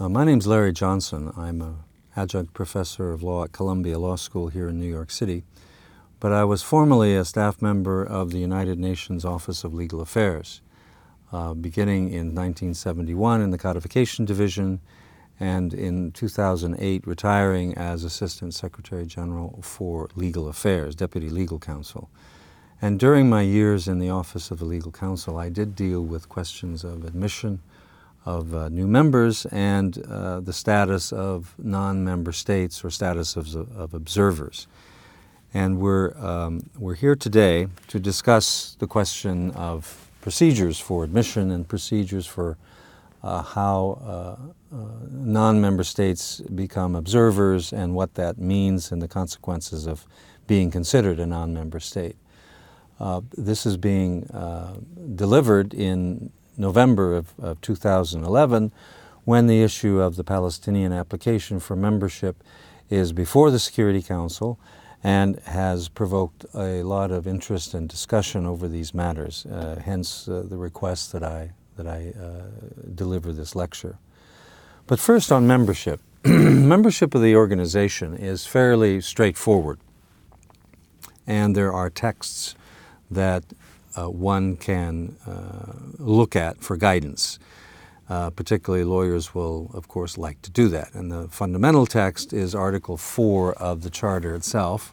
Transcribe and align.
Uh, 0.00 0.08
my 0.08 0.24
name's 0.24 0.46
Larry 0.46 0.72
Johnson. 0.72 1.30
I'm 1.36 1.60
an 1.60 1.76
adjunct 2.16 2.54
professor 2.54 3.12
of 3.12 3.22
law 3.22 3.44
at 3.44 3.52
Columbia 3.52 3.98
Law 3.98 4.16
School 4.16 4.48
here 4.48 4.66
in 4.66 4.80
New 4.80 4.88
York 4.88 5.10
City, 5.10 5.44
but 6.20 6.32
I 6.32 6.42
was 6.42 6.62
formerly 6.62 7.14
a 7.14 7.22
staff 7.22 7.60
member 7.60 8.02
of 8.02 8.30
the 8.30 8.38
United 8.38 8.78
Nations 8.78 9.26
Office 9.26 9.62
of 9.62 9.74
Legal 9.74 10.00
Affairs, 10.00 10.62
uh, 11.32 11.52
beginning 11.52 12.04
in 12.08 12.34
1971 12.34 13.42
in 13.42 13.50
the 13.50 13.58
Codification 13.58 14.24
Division 14.24 14.80
and 15.38 15.74
in 15.74 16.12
2008 16.12 17.06
retiring 17.06 17.74
as 17.74 18.02
Assistant 18.02 18.54
Secretary 18.54 19.04
General 19.04 19.60
for 19.60 20.08
Legal 20.16 20.48
Affairs, 20.48 20.94
Deputy 20.94 21.28
Legal 21.28 21.58
Counsel. 21.58 22.08
And 22.80 22.98
during 22.98 23.28
my 23.28 23.42
years 23.42 23.86
in 23.86 23.98
the 23.98 24.08
Office 24.08 24.50
of 24.50 24.60
the 24.60 24.64
Legal 24.64 24.92
Counsel, 24.92 25.36
I 25.36 25.50
did 25.50 25.76
deal 25.76 26.00
with 26.00 26.30
questions 26.30 26.84
of 26.84 27.04
admission 27.04 27.60
of 28.38 28.54
uh, 28.54 28.68
new 28.68 28.86
members 28.86 29.46
and 29.46 29.98
uh, 30.06 30.40
the 30.40 30.52
status 30.52 31.12
of 31.12 31.54
non-member 31.58 32.32
states 32.32 32.84
or 32.84 32.90
status 32.90 33.36
of, 33.36 33.54
of 33.76 33.94
observers. 33.94 34.66
And 35.52 35.78
we're, 35.78 36.16
um, 36.16 36.70
we're 36.78 36.94
here 36.94 37.16
today 37.16 37.66
to 37.88 37.98
discuss 37.98 38.76
the 38.78 38.86
question 38.86 39.50
of 39.52 40.10
procedures 40.20 40.78
for 40.78 41.02
admission 41.02 41.50
and 41.50 41.66
procedures 41.66 42.26
for 42.26 42.56
uh, 43.22 43.42
how 43.42 43.98
uh, 44.02 44.74
uh, 44.74 44.86
non-member 45.10 45.84
states 45.84 46.40
become 46.54 46.94
observers 46.94 47.72
and 47.72 47.94
what 47.94 48.14
that 48.14 48.38
means 48.38 48.92
and 48.92 49.02
the 49.02 49.08
consequences 49.08 49.86
of 49.86 50.06
being 50.46 50.70
considered 50.70 51.18
a 51.18 51.26
non-member 51.26 51.80
state. 51.80 52.16
Uh, 53.00 53.20
this 53.36 53.66
is 53.66 53.76
being 53.76 54.22
delivered 55.16 55.74
in 55.74 56.30
November 56.56 57.14
of, 57.14 57.32
of 57.38 57.60
2011 57.60 58.72
when 59.24 59.46
the 59.46 59.62
issue 59.62 60.00
of 60.00 60.16
the 60.16 60.24
Palestinian 60.24 60.92
application 60.92 61.60
for 61.60 61.76
membership 61.76 62.42
is 62.88 63.12
before 63.12 63.50
the 63.50 63.58
Security 63.58 64.02
Council 64.02 64.58
and 65.02 65.38
has 65.40 65.88
provoked 65.88 66.44
a 66.54 66.82
lot 66.82 67.10
of 67.10 67.26
interest 67.26 67.72
and 67.72 67.88
discussion 67.88 68.46
over 68.46 68.68
these 68.68 68.92
matters, 68.92 69.46
uh, 69.46 69.80
hence 69.82 70.28
uh, 70.28 70.42
the 70.46 70.56
request 70.56 71.12
that 71.12 71.22
I, 71.22 71.52
that 71.76 71.86
I 71.86 72.12
uh, 72.20 72.42
deliver 72.94 73.32
this 73.32 73.54
lecture. 73.54 73.98
But 74.86 74.98
first 74.98 75.32
on 75.32 75.46
membership. 75.46 76.00
membership 76.24 77.14
of 77.14 77.22
the 77.22 77.34
organization 77.34 78.14
is 78.14 78.44
fairly 78.44 79.00
straightforward, 79.00 79.78
and 81.26 81.56
there 81.56 81.72
are 81.72 81.88
texts 81.88 82.54
that 83.10 83.44
one 84.08 84.56
can 84.56 85.16
uh, 85.26 85.72
look 85.98 86.36
at 86.36 86.62
for 86.62 86.76
guidance. 86.76 87.38
Uh, 88.08 88.28
particularly 88.28 88.82
lawyers 88.82 89.36
will, 89.36 89.70
of 89.72 89.86
course, 89.86 90.18
like 90.18 90.42
to 90.42 90.50
do 90.50 90.66
that. 90.68 90.92
And 90.94 91.12
the 91.12 91.28
fundamental 91.28 91.86
text 91.86 92.32
is 92.32 92.56
Article 92.56 92.96
4 92.96 93.52
of 93.52 93.82
the 93.82 93.90
Charter 93.90 94.34
itself, 94.34 94.92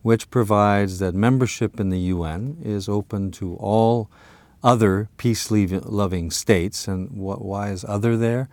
which 0.00 0.30
provides 0.30 0.98
that 0.98 1.14
membership 1.14 1.78
in 1.78 1.90
the 1.90 1.98
UN 1.98 2.56
is 2.64 2.88
open 2.88 3.30
to 3.32 3.56
all 3.56 4.08
other 4.62 5.10
peace-loving 5.18 6.30
states. 6.30 6.88
And 6.88 7.10
why 7.10 7.72
is 7.72 7.84
other 7.86 8.16
there? 8.16 8.48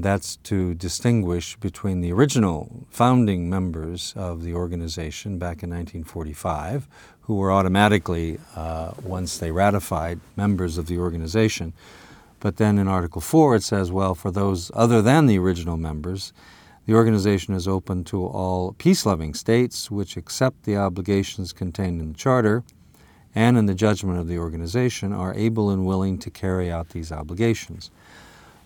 That's 0.00 0.36
to 0.44 0.74
distinguish 0.74 1.56
between 1.56 2.02
the 2.02 2.12
original 2.12 2.86
founding 2.88 3.50
members 3.50 4.14
of 4.14 4.44
the 4.44 4.54
organization 4.54 5.38
back 5.38 5.64
in 5.64 5.70
1945, 5.70 6.86
who 7.22 7.34
were 7.34 7.50
automatically, 7.50 8.38
uh, 8.54 8.92
once 9.02 9.38
they 9.38 9.50
ratified, 9.50 10.20
members 10.36 10.78
of 10.78 10.86
the 10.86 10.98
organization. 10.98 11.72
But 12.38 12.58
then 12.58 12.78
in 12.78 12.86
Article 12.86 13.20
4 13.20 13.56
it 13.56 13.64
says, 13.64 13.90
well, 13.90 14.14
for 14.14 14.30
those 14.30 14.70
other 14.72 15.02
than 15.02 15.26
the 15.26 15.40
original 15.40 15.76
members, 15.76 16.32
the 16.86 16.94
organization 16.94 17.54
is 17.54 17.66
open 17.66 18.04
to 18.04 18.24
all 18.24 18.76
peace-loving 18.78 19.34
states 19.34 19.90
which 19.90 20.16
accept 20.16 20.62
the 20.62 20.76
obligations 20.76 21.52
contained 21.52 22.00
in 22.00 22.12
the 22.12 22.18
Charter 22.18 22.62
and 23.34 23.58
in 23.58 23.66
the 23.66 23.74
judgment 23.74 24.20
of 24.20 24.28
the 24.28 24.38
organization 24.38 25.12
are 25.12 25.34
able 25.34 25.70
and 25.70 25.84
willing 25.84 26.18
to 26.18 26.30
carry 26.30 26.70
out 26.70 26.90
these 26.90 27.10
obligations. 27.10 27.90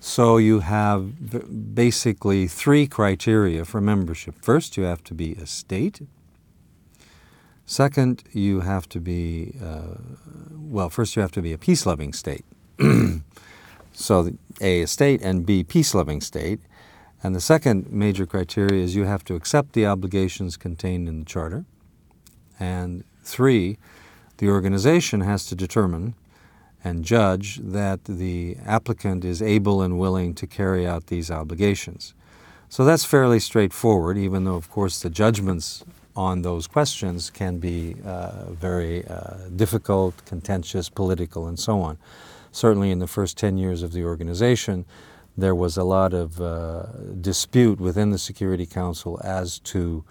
So 0.04 0.36
you 0.36 0.60
have 0.60 1.74
basically 1.74 2.48
three 2.48 2.88
criteria 2.88 3.64
for 3.64 3.80
membership. 3.80 4.34
First, 4.42 4.76
you 4.76 4.82
have 4.82 5.04
to 5.04 5.14
be 5.14 5.32
a 5.34 5.46
state, 5.46 6.00
Second, 7.72 8.24
you 8.32 8.60
have 8.60 8.88
to 8.88 9.00
be, 9.00 9.54
uh, 9.62 9.94
well, 10.50 10.90
first 10.90 11.16
you 11.16 11.22
have 11.22 11.32
to 11.32 11.42
be 11.42 11.52
a 11.52 11.58
peace-loving 11.58 12.12
state. 12.12 12.44
so 13.92 14.30
A, 14.60 14.82
a 14.82 14.86
state, 14.86 15.22
and 15.22 15.46
B, 15.46 15.62
peace-loving 15.64 16.20
state. 16.20 16.60
And 17.22 17.34
the 17.34 17.40
second 17.40 17.90
major 17.90 18.26
criteria 18.26 18.82
is 18.82 18.96
you 18.96 19.04
have 19.04 19.24
to 19.24 19.36
accept 19.36 19.72
the 19.72 19.86
obligations 19.86 20.56
contained 20.56 21.08
in 21.08 21.20
the 21.20 21.24
Charter. 21.24 21.64
And 22.58 23.04
three, 23.22 23.78
the 24.38 24.48
organization 24.48 25.20
has 25.20 25.46
to 25.46 25.54
determine 25.54 26.14
and 26.84 27.04
judge 27.04 27.58
that 27.62 28.04
the 28.04 28.56
applicant 28.66 29.24
is 29.24 29.40
able 29.40 29.82
and 29.82 29.98
willing 29.98 30.34
to 30.34 30.46
carry 30.46 30.86
out 30.86 31.06
these 31.06 31.30
obligations. 31.30 32.14
So 32.68 32.84
that's 32.84 33.04
fairly 33.04 33.38
straightforward, 33.38 34.16
even 34.16 34.44
though, 34.44 34.56
of 34.56 34.70
course, 34.70 35.00
the 35.00 35.10
judgments 35.10 35.84
on 36.16 36.42
those 36.42 36.66
questions 36.66 37.30
can 37.30 37.58
be 37.58 37.96
uh, 38.04 38.50
very 38.50 39.06
uh, 39.06 39.48
difficult, 39.54 40.24
contentious, 40.24 40.88
political, 40.88 41.46
and 41.46 41.58
so 41.58 41.80
on. 41.80 41.98
Certainly 42.50 42.90
in 42.90 42.98
the 42.98 43.06
first 43.06 43.38
10 43.38 43.56
years 43.56 43.82
of 43.82 43.92
the 43.92 44.04
organization, 44.04 44.84
there 45.36 45.54
was 45.54 45.76
a 45.76 45.84
lot 45.84 46.12
of 46.12 46.40
uh, 46.40 46.84
dispute 47.20 47.80
within 47.80 48.10
the 48.10 48.18
Security 48.18 48.66
Council 48.66 49.20
as 49.24 49.58
to 49.60 50.04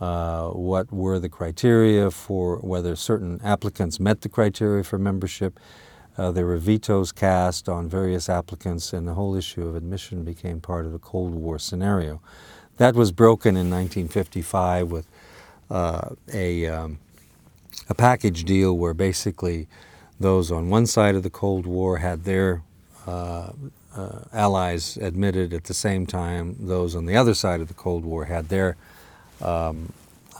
uh, 0.00 0.48
what 0.50 0.92
were 0.92 1.18
the 1.18 1.28
criteria 1.28 2.10
for 2.10 2.58
whether 2.58 2.94
certain 2.94 3.40
applicants 3.42 3.98
met 3.98 4.20
the 4.20 4.28
criteria 4.28 4.84
for 4.84 4.98
membership. 4.98 5.58
Uh, 6.18 6.32
there 6.32 6.46
were 6.46 6.58
vetoes 6.58 7.12
cast 7.12 7.68
on 7.68 7.88
various 7.88 8.28
applicants, 8.28 8.92
and 8.92 9.06
the 9.06 9.14
whole 9.14 9.36
issue 9.36 9.66
of 9.66 9.76
admission 9.76 10.24
became 10.24 10.60
part 10.60 10.84
of 10.84 10.90
the 10.90 10.98
Cold 10.98 11.32
War 11.32 11.60
scenario. 11.60 12.20
That 12.78 12.96
was 12.96 13.12
broken 13.12 13.50
in 13.50 13.70
1955 13.70 14.90
with 14.90 15.06
uh, 15.70 16.10
a, 16.32 16.66
um, 16.66 16.98
a 17.88 17.94
package 17.94 18.44
deal 18.44 18.76
where 18.76 18.94
basically 18.94 19.68
those 20.18 20.50
on 20.50 20.70
one 20.70 20.86
side 20.86 21.14
of 21.14 21.22
the 21.22 21.30
Cold 21.30 21.66
War 21.66 21.98
had 21.98 22.24
their 22.24 22.62
uh, 23.06 23.52
uh, 23.94 24.20
allies 24.32 24.96
admitted 24.96 25.52
at 25.52 25.64
the 25.64 25.74
same 25.74 26.06
time 26.06 26.56
those 26.58 26.94
on 26.94 27.06
the 27.06 27.16
other 27.16 27.34
side 27.34 27.60
of 27.60 27.68
the 27.68 27.74
Cold 27.74 28.04
War 28.04 28.24
had 28.24 28.48
their 28.48 28.76
um, 29.40 29.92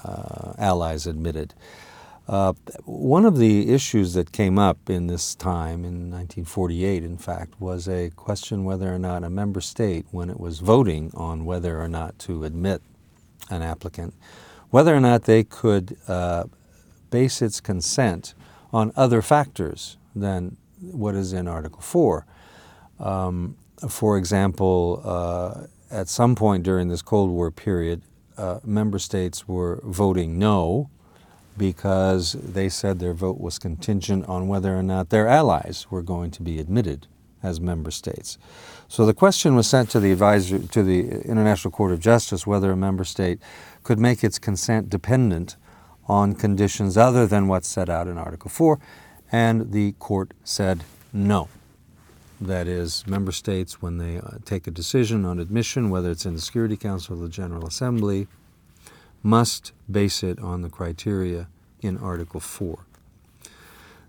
uh, 0.05 0.55
allies 0.59 1.07
admitted. 1.07 1.55
Uh, 2.29 2.53
one 2.85 3.25
of 3.25 3.39
the 3.39 3.73
issues 3.73 4.13
that 4.13 4.33
came 4.33 4.59
up 4.59 4.91
in 4.91 5.07
this 5.07 5.35
time, 5.35 5.83
in 5.85 6.11
1948 6.11 7.03
in 7.03 7.17
fact, 7.17 7.59
was 7.59 7.89
a 7.89 8.11
question 8.11 8.65
whether 8.65 8.95
or 8.95 8.99
not 8.99 9.25
a 9.25 9.31
member 9.31 9.63
state, 9.63 10.05
when 10.11 10.29
it 10.29 10.39
was 10.39 10.59
voting 10.59 11.11
on 11.15 11.47
whether 11.47 11.81
or 11.81 11.89
not 11.89 12.19
to 12.19 12.45
admit 12.45 12.83
an 13.49 13.63
applicant, 13.63 14.13
whether 14.69 14.95
or 14.95 15.01
not 15.01 15.25
they 15.25 15.43
could 15.43 15.97
uh, 16.07 16.45
base 17.11 17.41
its 17.41 17.61
consent 17.61 18.35
on 18.75 18.93
other 18.95 19.23
factors 19.23 19.97
than 20.15 20.59
what 20.81 21.15
is 21.15 21.33
in 21.33 21.49
Article 21.49 21.81
4. 21.81 22.27
Um, 23.01 23.57
for 23.89 24.19
example, 24.19 25.01
uh, 25.03 25.67
at 25.91 26.09
some 26.09 26.35
point 26.35 26.63
during 26.63 26.89
this 26.89 27.01
Cold 27.01 27.31
War 27.31 27.51
period, 27.51 28.03
uh, 28.37 28.61
member 28.63 28.99
states 28.99 29.49
were 29.49 29.81
voting 29.83 30.39
no 30.39 30.91
because 31.59 32.33
they 32.33 32.69
said 32.69 32.99
their 32.99 33.13
vote 33.13 33.41
was 33.41 33.59
contingent 33.59 34.27
on 34.29 34.49
whether 34.49 34.77
or 34.77 34.83
not 34.83 35.11
their 35.11 35.27
allies 35.27 35.87
were 35.91 36.03
going 36.03 36.31
to 36.31 36.43
be 36.43 36.59
admitted 36.59 37.07
as 37.43 37.61
member 37.61 37.91
states. 37.91 38.39
So 38.89 39.05
the 39.05 39.15
question 39.15 39.55
was 39.55 39.67
sent 39.67 39.91
to 39.91 40.01
the 40.01 40.13
advisor 40.13 40.59
to 40.59 40.83
the 40.83 41.21
International 41.23 41.71
Court 41.71 41.93
of 41.93 42.01
Justice 42.01 42.47
whether 42.47 42.71
a 42.71 42.77
member 42.77 43.05
state 43.05 43.39
could 43.83 43.99
make 43.99 44.25
its 44.25 44.39
consent 44.39 44.89
dependent 44.89 45.57
on 46.07 46.35
conditions 46.35 46.97
other 46.97 47.27
than 47.27 47.49
what's 47.49 47.69
set 47.69 47.89
out 47.89 48.09
in 48.09 48.17
Article 48.17 48.51
4, 48.51 48.79
and 49.31 49.73
the 49.73 49.93
court 49.93 50.33
said 50.43 50.85
no. 51.13 51.49
That 52.41 52.67
is, 52.67 53.07
member 53.07 53.33
states, 53.33 53.83
when 53.83 53.99
they 53.99 54.19
uh, 54.19 54.39
take 54.45 54.67
a 54.67 54.71
decision 54.71 55.25
on 55.25 55.39
admission, 55.39 55.91
whether 55.91 56.11
it's 56.11 56.25
in 56.25 56.35
the 56.35 56.41
Security 56.41 56.77
Council 56.77 57.19
or 57.19 57.23
the 57.23 57.29
General 57.29 57.67
Assembly, 57.67 58.29
must 59.23 59.73
base 59.91 60.23
it 60.23 60.39
on 60.39 60.63
the 60.63 60.71
criteria 60.71 61.49
in 61.81 61.99
Article 61.99 62.41
4. 62.41 62.79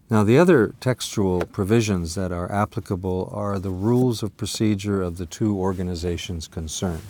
Now, 0.10 0.24
the 0.24 0.40
other 0.40 0.74
textual 0.80 1.46
provisions 1.46 2.16
that 2.16 2.32
are 2.32 2.52
applicable 2.52 3.30
are 3.32 3.60
the 3.60 3.70
rules 3.70 4.24
of 4.24 4.36
procedure 4.38 5.04
of 5.04 5.18
the 5.18 5.28
two 5.28 5.56
organizations 5.56 6.48
concerned. 6.48 7.04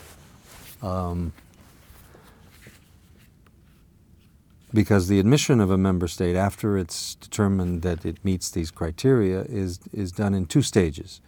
Um, 0.81 1.31
because 4.73 5.07
the 5.07 5.19
admission 5.19 5.59
of 5.59 5.71
a 5.71 5.77
member 5.77 6.07
state 6.07 6.35
after 6.35 6.77
it's 6.77 7.15
determined 7.15 7.81
that 7.81 8.05
it 8.05 8.23
meets 8.23 8.51
these 8.51 8.69
criteria 8.69 9.41
is, 9.43 9.79
is 9.93 10.11
done 10.11 10.33
in 10.33 10.45
two 10.45 10.61
stages. 10.61 11.21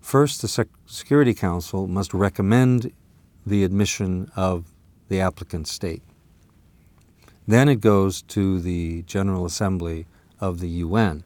First, 0.00 0.42
the 0.42 0.48
Sec- 0.48 0.68
Security 0.86 1.34
Council 1.34 1.86
must 1.88 2.14
recommend 2.14 2.92
the 3.44 3.64
admission 3.64 4.30
of 4.36 4.72
the 5.08 5.20
applicant 5.20 5.68
state. 5.68 6.02
Then 7.46 7.68
it 7.68 7.80
goes 7.80 8.22
to 8.22 8.60
the 8.60 9.02
General 9.02 9.46
Assembly 9.46 10.06
of 10.40 10.60
the 10.60 10.68
UN. 10.68 11.24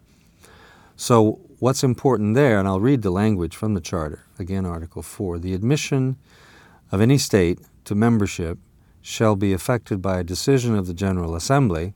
So, 0.97 1.41
what's 1.59 1.83
important 1.83 2.35
there, 2.35 2.59
and 2.59 2.69
I'll 2.69 2.81
read 2.81 3.03
the 3.03 3.11
language 3.11 3.57
from 3.57 3.73
the 3.73 3.81
Charter, 3.81 4.25
again, 4.39 4.67
Article 4.67 5.03
4 5.03 5.39
the 5.39 5.55
admission 5.55 6.17
of 6.93 7.01
any 7.01 7.17
state 7.17 7.59
to 7.85 7.95
membership 7.95 8.59
shall 9.01 9.35
be 9.35 9.53
effected 9.53 10.03
by 10.03 10.19
a 10.19 10.25
decision 10.25 10.75
of 10.75 10.87
the 10.87 10.93
General 10.93 11.35
Assembly 11.35 11.95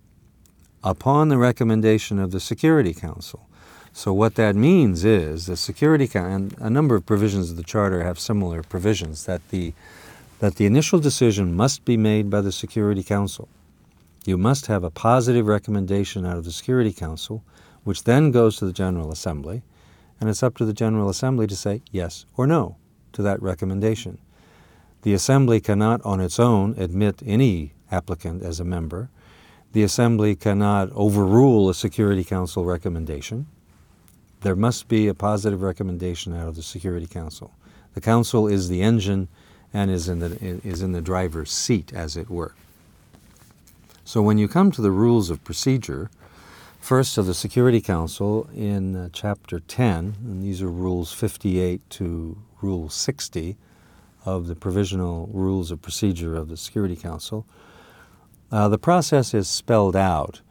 upon 0.83 1.29
the 1.29 1.37
recommendation 1.37 2.19
of 2.19 2.31
the 2.31 2.41
Security 2.41 2.95
Council. 2.95 3.47
So, 3.93 4.13
what 4.13 4.37
that 4.37 4.57
means 4.57 5.05
is 5.05 5.47
the 5.47 5.57
Security 5.57 6.09
Council, 6.09 6.33
and 6.33 6.55
a 6.59 6.71
number 6.71 6.95
of 6.95 7.05
provisions 7.05 7.51
of 7.51 7.57
the 7.57 7.63
Charter 7.63 8.03
have 8.03 8.19
similar 8.19 8.63
provisions, 8.63 9.27
that 9.27 9.47
the, 9.51 9.75
that 10.41 10.57
the 10.57 10.65
initial 10.65 10.99
decision 10.99 11.55
must 11.55 11.85
be 11.85 11.99
made 11.99 12.31
by 12.31 12.41
the 12.41 12.53
Security 12.53 13.03
Council. 13.03 13.49
You 14.27 14.39
must 14.39 14.67
have 14.67 14.85
a 14.85 14.91
positive 14.91 15.47
recommendation 15.47 16.25
out 16.25 16.39
of 16.39 16.45
the 16.45 16.53
Security 16.53 16.93
Council, 16.93 17.45
which 17.85 18.05
then 18.05 18.31
goes 18.31 18.57
to 18.57 18.65
the 18.65 18.73
General 18.73 19.13
Assembly, 19.13 19.63
and 20.19 20.31
it's 20.31 20.43
up 20.43 20.57
to 20.57 20.65
the 20.65 20.73
General 20.73 21.11
Assembly 21.11 21.47
to 21.47 21.55
say 21.55 21.83
yes 21.93 22.25
or 22.37 22.47
no 22.47 22.77
to 23.13 23.23
that 23.23 23.43
recommendation. 23.43 24.19
The 25.03 25.13
Assembly 25.13 25.61
cannot 25.61 26.01
on 26.07 26.21
its 26.21 26.41
own 26.41 26.75
admit 26.79 27.23
any 27.27 27.75
applicant 27.91 28.43
as 28.43 28.61
a 28.61 28.65
member. 28.65 29.11
The 29.73 29.83
Assembly 29.83 30.35
cannot 30.35 30.91
overrule 30.93 31.69
a 31.69 31.75
Security 31.75 32.25
Council 32.25 32.65
recommendation. 32.65 33.47
There 34.41 34.57
must 34.57 34.89
be 34.89 35.07
a 35.07 35.15
positive 35.15 35.61
recommendation 35.61 36.35
out 36.35 36.49
of 36.49 36.57
the 36.57 36.63
Security 36.63 37.07
Council. 37.07 37.53
The 37.93 38.01
Council 38.01 38.49
is 38.49 38.71
the 38.71 38.81
engine 38.81 39.29
and 39.75 39.91
is 39.91 40.09
in 40.09 40.21
the, 40.21 40.61
is 40.65 40.81
in 40.81 40.93
the 40.93 41.03
driver's 41.03 41.51
seat, 41.51 41.93
as 41.93 42.17
it 42.17 42.31
were. 42.31 42.55
So 44.07 44.21
when 44.21 44.37
you 44.37 44.49
come 44.49 44.71
to 44.73 44.83
the 44.83 44.91
rules 44.91 45.31
of 45.31 45.43
procedure, 45.45 46.11
first 46.79 47.17
of 47.17 47.25
the 47.25 47.33
Security 47.33 47.81
Council 47.81 48.47
in 48.55 48.95
uh, 48.95 49.09
Chapter 49.15 49.61
10, 49.61 50.17
and 50.23 50.43
these 50.43 50.61
are 50.61 50.69
Rules 50.69 51.11
58 51.15 51.89
to 51.89 52.37
Rule 52.61 52.91
60 52.91 53.57
of 54.27 54.47
the 54.47 54.55
Provisional 54.55 55.31
Rules 55.33 55.71
of 55.71 55.81
Procedure 55.81 56.37
of 56.37 56.51
the 56.51 56.59
Security 56.59 56.97
Council, 56.97 57.47
uh, 58.53 58.69
the 58.69 58.77
process 58.77 59.33
is 59.33 59.49
spelled 59.49 59.97
out. 59.97 60.43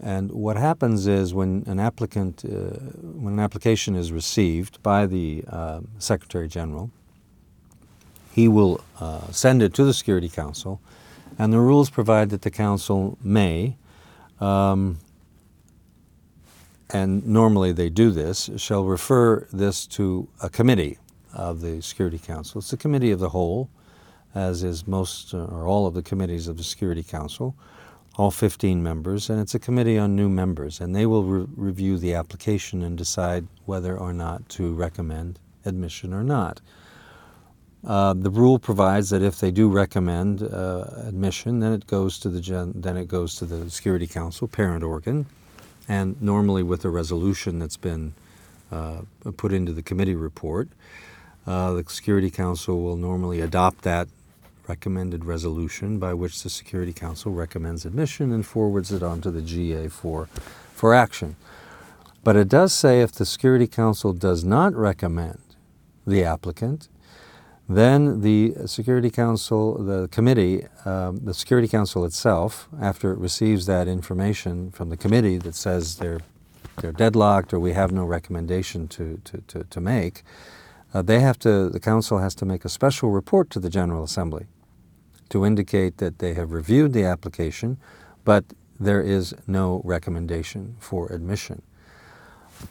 And 0.00 0.32
what 0.32 0.56
happens 0.56 1.06
is 1.06 1.34
when 1.34 1.64
an 1.66 1.78
applicant, 1.78 2.46
uh, 2.46 2.78
when 3.02 3.34
an 3.34 3.40
application 3.40 3.94
is 3.94 4.10
received 4.10 4.82
by 4.82 5.04
the 5.04 5.44
uh, 5.48 5.80
Secretary 5.98 6.48
General, 6.48 6.90
he 8.32 8.48
will 8.48 8.80
uh, 9.00 9.30
send 9.32 9.62
it 9.62 9.74
to 9.74 9.84
the 9.84 9.92
Security 9.92 10.30
Council 10.30 10.80
and 11.38 11.52
the 11.52 11.60
rules 11.60 11.90
provide 11.90 12.30
that 12.30 12.42
the 12.42 12.50
council 12.50 13.18
may, 13.22 13.76
um, 14.40 14.98
and 16.90 17.26
normally 17.26 17.72
they 17.72 17.90
do 17.90 18.10
this, 18.10 18.50
shall 18.56 18.84
refer 18.84 19.46
this 19.52 19.86
to 19.86 20.28
a 20.42 20.48
committee 20.48 20.98
of 21.34 21.60
the 21.60 21.82
Security 21.82 22.18
Council. 22.18 22.60
It's 22.60 22.72
a 22.72 22.76
committee 22.76 23.10
of 23.10 23.18
the 23.18 23.30
whole, 23.30 23.68
as 24.34 24.62
is 24.62 24.86
most 24.86 25.34
or 25.34 25.66
all 25.66 25.86
of 25.86 25.94
the 25.94 26.02
committees 26.02 26.48
of 26.48 26.56
the 26.56 26.64
Security 26.64 27.02
Council, 27.02 27.54
all 28.16 28.30
15 28.30 28.82
members, 28.82 29.28
and 29.28 29.40
it's 29.40 29.54
a 29.54 29.58
committee 29.58 29.98
on 29.98 30.16
new 30.16 30.28
members, 30.28 30.80
and 30.80 30.96
they 30.96 31.04
will 31.04 31.24
re- 31.24 31.46
review 31.54 31.98
the 31.98 32.14
application 32.14 32.82
and 32.82 32.96
decide 32.96 33.46
whether 33.66 33.98
or 33.98 34.12
not 34.12 34.48
to 34.48 34.72
recommend 34.72 35.38
admission 35.66 36.14
or 36.14 36.22
not. 36.22 36.60
Uh, 37.86 38.14
the 38.14 38.30
rule 38.30 38.58
provides 38.58 39.10
that 39.10 39.22
if 39.22 39.38
they 39.38 39.52
do 39.52 39.68
recommend 39.68 40.42
uh, 40.42 40.86
admission, 41.06 41.60
then 41.60 41.72
it 41.72 41.86
goes 41.86 42.18
to 42.18 42.28
the 42.28 42.40
gen- 42.40 42.72
then 42.74 42.96
it 42.96 43.06
goes 43.06 43.36
to 43.36 43.44
the 43.44 43.70
Security 43.70 44.08
Council, 44.08 44.48
parent 44.48 44.82
organ, 44.82 45.26
and 45.88 46.20
normally 46.20 46.64
with 46.64 46.84
a 46.84 46.90
resolution 46.90 47.60
that's 47.60 47.76
been 47.76 48.12
uh, 48.72 49.02
put 49.36 49.52
into 49.52 49.72
the 49.72 49.82
committee 49.82 50.16
report, 50.16 50.68
uh, 51.46 51.72
the 51.74 51.84
Security 51.88 52.28
Council 52.28 52.82
will 52.82 52.96
normally 52.96 53.40
adopt 53.40 53.82
that 53.82 54.08
recommended 54.66 55.24
resolution 55.24 56.00
by 56.00 56.12
which 56.12 56.42
the 56.42 56.50
Security 56.50 56.92
Council 56.92 57.30
recommends 57.30 57.86
admission 57.86 58.32
and 58.32 58.44
forwards 58.44 58.90
it 58.90 59.00
on 59.00 59.20
to 59.20 59.30
the 59.30 59.42
GA 59.42 59.86
for 59.86 60.26
for 60.74 60.92
action. 60.92 61.36
But 62.24 62.34
it 62.34 62.48
does 62.48 62.72
say 62.72 63.00
if 63.00 63.12
the 63.12 63.24
Security 63.24 63.68
Council 63.68 64.12
does 64.12 64.42
not 64.42 64.74
recommend 64.74 65.38
the 66.04 66.24
applicant, 66.24 66.88
then 67.68 68.20
the 68.20 68.54
Security 68.66 69.10
Council, 69.10 69.82
the 69.82 70.08
committee, 70.08 70.66
um, 70.84 71.18
the 71.24 71.34
Security 71.34 71.66
Council 71.66 72.04
itself, 72.04 72.68
after 72.80 73.12
it 73.12 73.18
receives 73.18 73.66
that 73.66 73.88
information 73.88 74.70
from 74.70 74.88
the 74.88 74.96
committee 74.96 75.36
that 75.38 75.54
says 75.54 75.96
they're, 75.96 76.20
they're 76.80 76.92
deadlocked 76.92 77.52
or 77.52 77.58
we 77.58 77.72
have 77.72 77.90
no 77.90 78.04
recommendation 78.04 78.86
to, 78.88 79.20
to, 79.24 79.38
to, 79.48 79.64
to 79.64 79.80
make, 79.80 80.22
uh, 80.94 81.02
they 81.02 81.20
have 81.20 81.38
to, 81.40 81.68
the 81.68 81.80
Council 81.80 82.18
has 82.18 82.34
to 82.36 82.44
make 82.44 82.64
a 82.64 82.68
special 82.68 83.10
report 83.10 83.50
to 83.50 83.58
the 83.58 83.68
General 83.68 84.04
Assembly 84.04 84.46
to 85.28 85.44
indicate 85.44 85.98
that 85.98 86.20
they 86.20 86.34
have 86.34 86.52
reviewed 86.52 86.92
the 86.92 87.04
application, 87.04 87.78
but 88.24 88.44
there 88.78 89.00
is 89.00 89.34
no 89.46 89.80
recommendation 89.84 90.76
for 90.78 91.08
admission. 91.12 91.62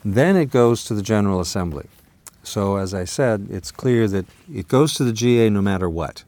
Then 0.04 0.36
it 0.38 0.52
goes 0.52 0.86
to 0.86 0.94
the 0.94 1.02
General 1.02 1.42
Assembly. 1.42 1.88
So, 2.46 2.78
as 2.78 2.94
I 2.94 3.06
said, 3.06 3.48
it's 3.50 3.72
clear 3.72 4.08
that 4.08 4.28
it 4.54 4.68
goes 4.68 4.94
to 4.96 5.04
the 5.04 5.12
GA 5.12 5.50
no 5.50 5.64
matter 5.64 5.90
what. 5.90 6.24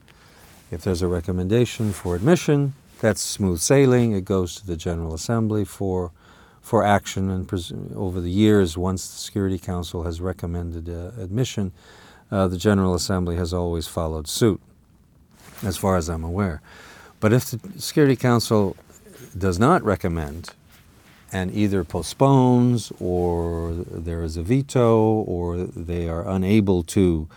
If 0.72 0.82
there's 0.82 1.04
a 1.04 1.08
recommendation 1.08 1.94
for 1.94 2.16
admission, 2.16 2.74
that's 3.00 3.22
smooth 3.22 3.60
sailing. 3.60 4.14
It 4.14 4.26
goes 4.26 4.56
to 4.56 4.66
the 4.66 4.76
General 4.76 5.14
Assembly 5.14 5.64
for, 5.64 6.12
for 6.60 6.84
action. 6.84 7.30
And 7.30 7.48
pres- 7.48 7.72
over 7.96 8.20
the 8.20 8.32
years, 8.32 8.76
once 8.76 9.08
the 9.08 9.20
Security 9.20 9.60
Council 9.60 10.04
has 10.04 10.20
recommended 10.20 10.90
uh, 10.90 11.12
admission, 11.22 11.72
uh, 12.32 12.48
the 12.48 12.58
General 12.58 12.96
Assembly 12.96 13.36
has 13.36 13.54
always 13.54 13.88
followed 13.88 14.28
suit, 14.28 14.60
as 15.64 15.78
far 15.78 15.98
as 15.98 16.10
I'm 16.10 16.24
aware. 16.24 16.62
But 17.20 17.32
if 17.32 17.46
the 17.46 17.80
Security 17.80 18.16
Council 18.16 18.76
does 19.38 19.60
not 19.60 19.84
recommend 19.84 20.50
and 21.32 21.54
either 21.54 21.84
postpones 21.84 22.92
or 23.00 23.74
there 23.74 24.24
is 24.24 24.38
a 24.38 24.44
veto 24.44 24.98
or 25.00 25.58
they 25.58 26.08
are 26.08 26.28
unable 26.28 26.84
to 26.84 27.28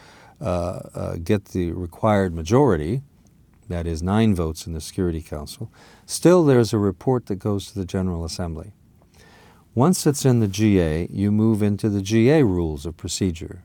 uh, 0.41 0.45
uh, 0.95 1.17
get 1.17 1.47
the 1.47 1.73
required 1.73 2.35
majority, 2.35 3.03
that 3.69 3.87
is 3.87 4.03
nine 4.03 4.35
votes 4.35 4.67
in 4.67 4.73
the 4.73 4.81
Security 4.81 5.21
Council, 5.21 5.71
still 6.07 6.45
there's 6.45 6.73
a 6.73 6.79
report 6.79 7.27
that 7.27 7.37
goes 7.37 7.67
to 7.67 7.79
the 7.79 7.85
General 7.85 8.25
Assembly. 8.25 8.73
Once 9.75 10.07
it's 10.07 10.25
in 10.25 10.41
the 10.41 10.49
GA, 10.49 11.07
you 11.11 11.31
move 11.31 11.63
into 11.63 11.89
the 11.89 12.03
GA 12.03 12.43
rules 12.43 12.87
of 12.87 12.97
procedure, 12.97 13.63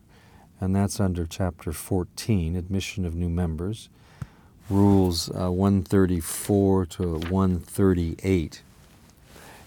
and 0.59 0.75
that's 0.75 0.99
under 0.99 1.25
Chapter 1.25 1.71
14, 1.71 2.55
Admission 2.55 3.05
of 3.05 3.15
New 3.15 3.29
Members, 3.29 3.89
Rules 4.69 5.29
uh, 5.29 5.51
134 5.51 6.85
to 6.87 7.19
138. 7.29 8.61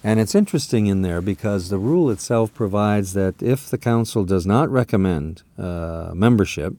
And 0.05 0.21
it's 0.21 0.35
interesting 0.35 0.87
in 0.87 1.03
there 1.03 1.21
because 1.21 1.71
the 1.71 1.79
rule 1.79 2.11
itself 2.11 2.55
provides 2.55 3.15
that 3.15 3.43
if 3.43 3.69
the 3.69 3.79
council 3.79 4.25
does 4.25 4.47
not 4.47 4.71
recommend 4.71 5.43
uh, 5.59 6.13
membership 6.15 6.75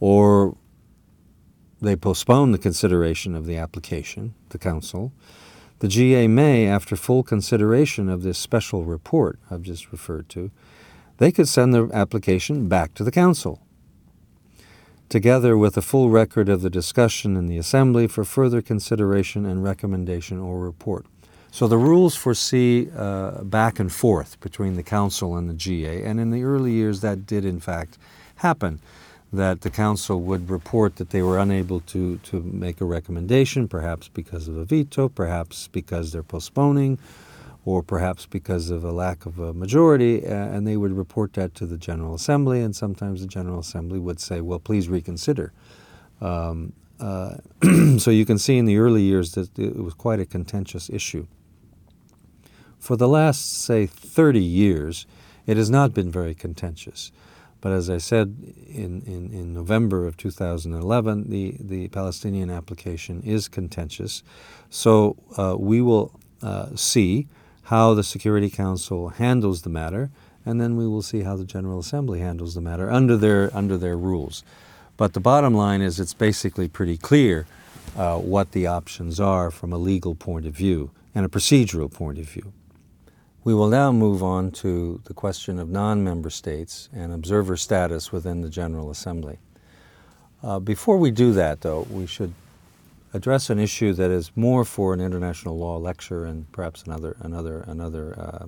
or 0.00 0.56
they 1.80 1.96
postpone 1.96 2.52
the 2.52 2.58
consideration 2.58 3.34
of 3.34 3.44
the 3.44 3.56
application, 3.56 4.34
the 4.48 4.58
council, 4.58 5.12
the 5.80 5.88
GA 5.88 6.26
may, 6.26 6.66
after 6.66 6.96
full 6.96 7.22
consideration 7.22 8.08
of 8.08 8.22
this 8.22 8.38
special 8.38 8.84
report 8.84 9.38
I've 9.50 9.62
just 9.62 9.92
referred 9.92 10.28
to, 10.30 10.50
they 11.18 11.30
could 11.30 11.48
send 11.48 11.74
the 11.74 11.90
application 11.92 12.68
back 12.68 12.94
to 12.94 13.04
the 13.04 13.12
council, 13.12 13.60
together 15.08 15.56
with 15.56 15.76
a 15.76 15.82
full 15.82 16.10
record 16.10 16.48
of 16.48 16.62
the 16.62 16.70
discussion 16.70 17.36
in 17.36 17.46
the 17.46 17.58
assembly 17.58 18.06
for 18.06 18.24
further 18.24 18.62
consideration 18.62 19.44
and 19.44 19.62
recommendation 19.62 20.40
or 20.40 20.58
report. 20.58 21.06
So 21.50 21.66
the 21.66 21.78
rules 21.78 22.14
foresee 22.14 22.88
uh, 22.96 23.42
back 23.42 23.80
and 23.80 23.90
forth 23.90 24.38
between 24.40 24.74
the 24.74 24.82
council 24.82 25.36
and 25.36 25.48
the 25.48 25.54
GA, 25.54 26.02
and 26.04 26.20
in 26.20 26.30
the 26.30 26.44
early 26.44 26.72
years 26.72 27.00
that 27.00 27.26
did 27.26 27.44
in 27.44 27.60
fact 27.60 27.98
happen. 28.36 28.80
That 29.30 29.60
the 29.60 29.68
council 29.68 30.22
would 30.22 30.48
report 30.48 30.96
that 30.96 31.10
they 31.10 31.20
were 31.20 31.38
unable 31.38 31.80
to, 31.80 32.16
to 32.16 32.40
make 32.40 32.80
a 32.80 32.86
recommendation, 32.86 33.68
perhaps 33.68 34.08
because 34.08 34.48
of 34.48 34.56
a 34.56 34.64
veto, 34.64 35.10
perhaps 35.10 35.68
because 35.68 36.12
they're 36.12 36.22
postponing, 36.22 36.98
or 37.66 37.82
perhaps 37.82 38.24
because 38.24 38.70
of 38.70 38.84
a 38.84 38.90
lack 38.90 39.26
of 39.26 39.38
a 39.38 39.52
majority, 39.52 40.26
uh, 40.26 40.30
and 40.30 40.66
they 40.66 40.78
would 40.78 40.92
report 40.92 41.34
that 41.34 41.54
to 41.56 41.66
the 41.66 41.76
General 41.76 42.14
Assembly, 42.14 42.62
and 42.62 42.74
sometimes 42.74 43.20
the 43.20 43.26
General 43.26 43.58
Assembly 43.58 43.98
would 43.98 44.18
say, 44.18 44.40
well, 44.40 44.58
please 44.58 44.88
reconsider. 44.88 45.52
Um, 46.22 46.72
uh, 46.98 47.36
so 47.98 48.10
you 48.10 48.24
can 48.24 48.38
see 48.38 48.56
in 48.56 48.64
the 48.64 48.78
early 48.78 49.02
years 49.02 49.32
that 49.32 49.58
it 49.58 49.76
was 49.76 49.92
quite 49.92 50.20
a 50.20 50.24
contentious 50.24 50.88
issue. 50.88 51.26
For 52.78 52.96
the 52.96 53.08
last, 53.08 53.52
say, 53.62 53.86
30 53.86 54.40
years, 54.40 55.06
it 55.46 55.56
has 55.56 55.70
not 55.70 55.94
been 55.94 56.10
very 56.10 56.34
contentious. 56.34 57.10
But 57.60 57.72
as 57.72 57.90
I 57.90 57.98
said 57.98 58.36
in, 58.68 59.02
in, 59.02 59.30
in 59.32 59.52
November 59.52 60.06
of 60.06 60.16
2011, 60.16 61.28
the, 61.28 61.56
the 61.58 61.88
Palestinian 61.88 62.50
application 62.50 63.22
is 63.22 63.48
contentious. 63.48 64.22
So 64.70 65.16
uh, 65.36 65.56
we 65.58 65.80
will 65.80 66.12
uh, 66.42 66.76
see 66.76 67.26
how 67.64 67.94
the 67.94 68.04
Security 68.04 68.48
Council 68.48 69.08
handles 69.08 69.62
the 69.62 69.70
matter, 69.70 70.10
and 70.46 70.60
then 70.60 70.76
we 70.76 70.86
will 70.86 71.02
see 71.02 71.22
how 71.22 71.36
the 71.36 71.44
General 71.44 71.80
Assembly 71.80 72.20
handles 72.20 72.54
the 72.54 72.60
matter 72.60 72.90
under 72.90 73.16
their, 73.16 73.54
under 73.54 73.76
their 73.76 73.96
rules. 73.96 74.44
But 74.96 75.12
the 75.12 75.20
bottom 75.20 75.54
line 75.54 75.80
is 75.80 75.98
it's 75.98 76.14
basically 76.14 76.68
pretty 76.68 76.96
clear 76.96 77.46
uh, 77.96 78.18
what 78.18 78.52
the 78.52 78.66
options 78.66 79.18
are 79.18 79.50
from 79.50 79.72
a 79.72 79.78
legal 79.78 80.14
point 80.14 80.46
of 80.46 80.54
view 80.54 80.90
and 81.14 81.26
a 81.26 81.28
procedural 81.28 81.92
point 81.92 82.18
of 82.18 82.28
view. 82.28 82.52
We 83.48 83.54
will 83.54 83.68
now 83.68 83.92
move 83.92 84.22
on 84.22 84.50
to 84.60 85.00
the 85.04 85.14
question 85.14 85.58
of 85.58 85.70
non 85.70 86.04
member 86.04 86.28
states 86.28 86.90
and 86.92 87.14
observer 87.14 87.56
status 87.56 88.12
within 88.12 88.42
the 88.42 88.50
General 88.50 88.90
Assembly. 88.90 89.38
Uh, 90.42 90.58
before 90.58 90.98
we 90.98 91.10
do 91.10 91.32
that, 91.32 91.62
though, 91.62 91.86
we 91.90 92.04
should 92.04 92.34
address 93.14 93.48
an 93.48 93.58
issue 93.58 93.94
that 93.94 94.10
is 94.10 94.32
more 94.36 94.66
for 94.66 94.92
an 94.92 95.00
international 95.00 95.56
law 95.56 95.78
lecture 95.78 96.26
and 96.26 96.52
perhaps 96.52 96.82
another, 96.82 97.16
another, 97.20 97.64
another, 97.66 98.20
uh, 98.20 98.46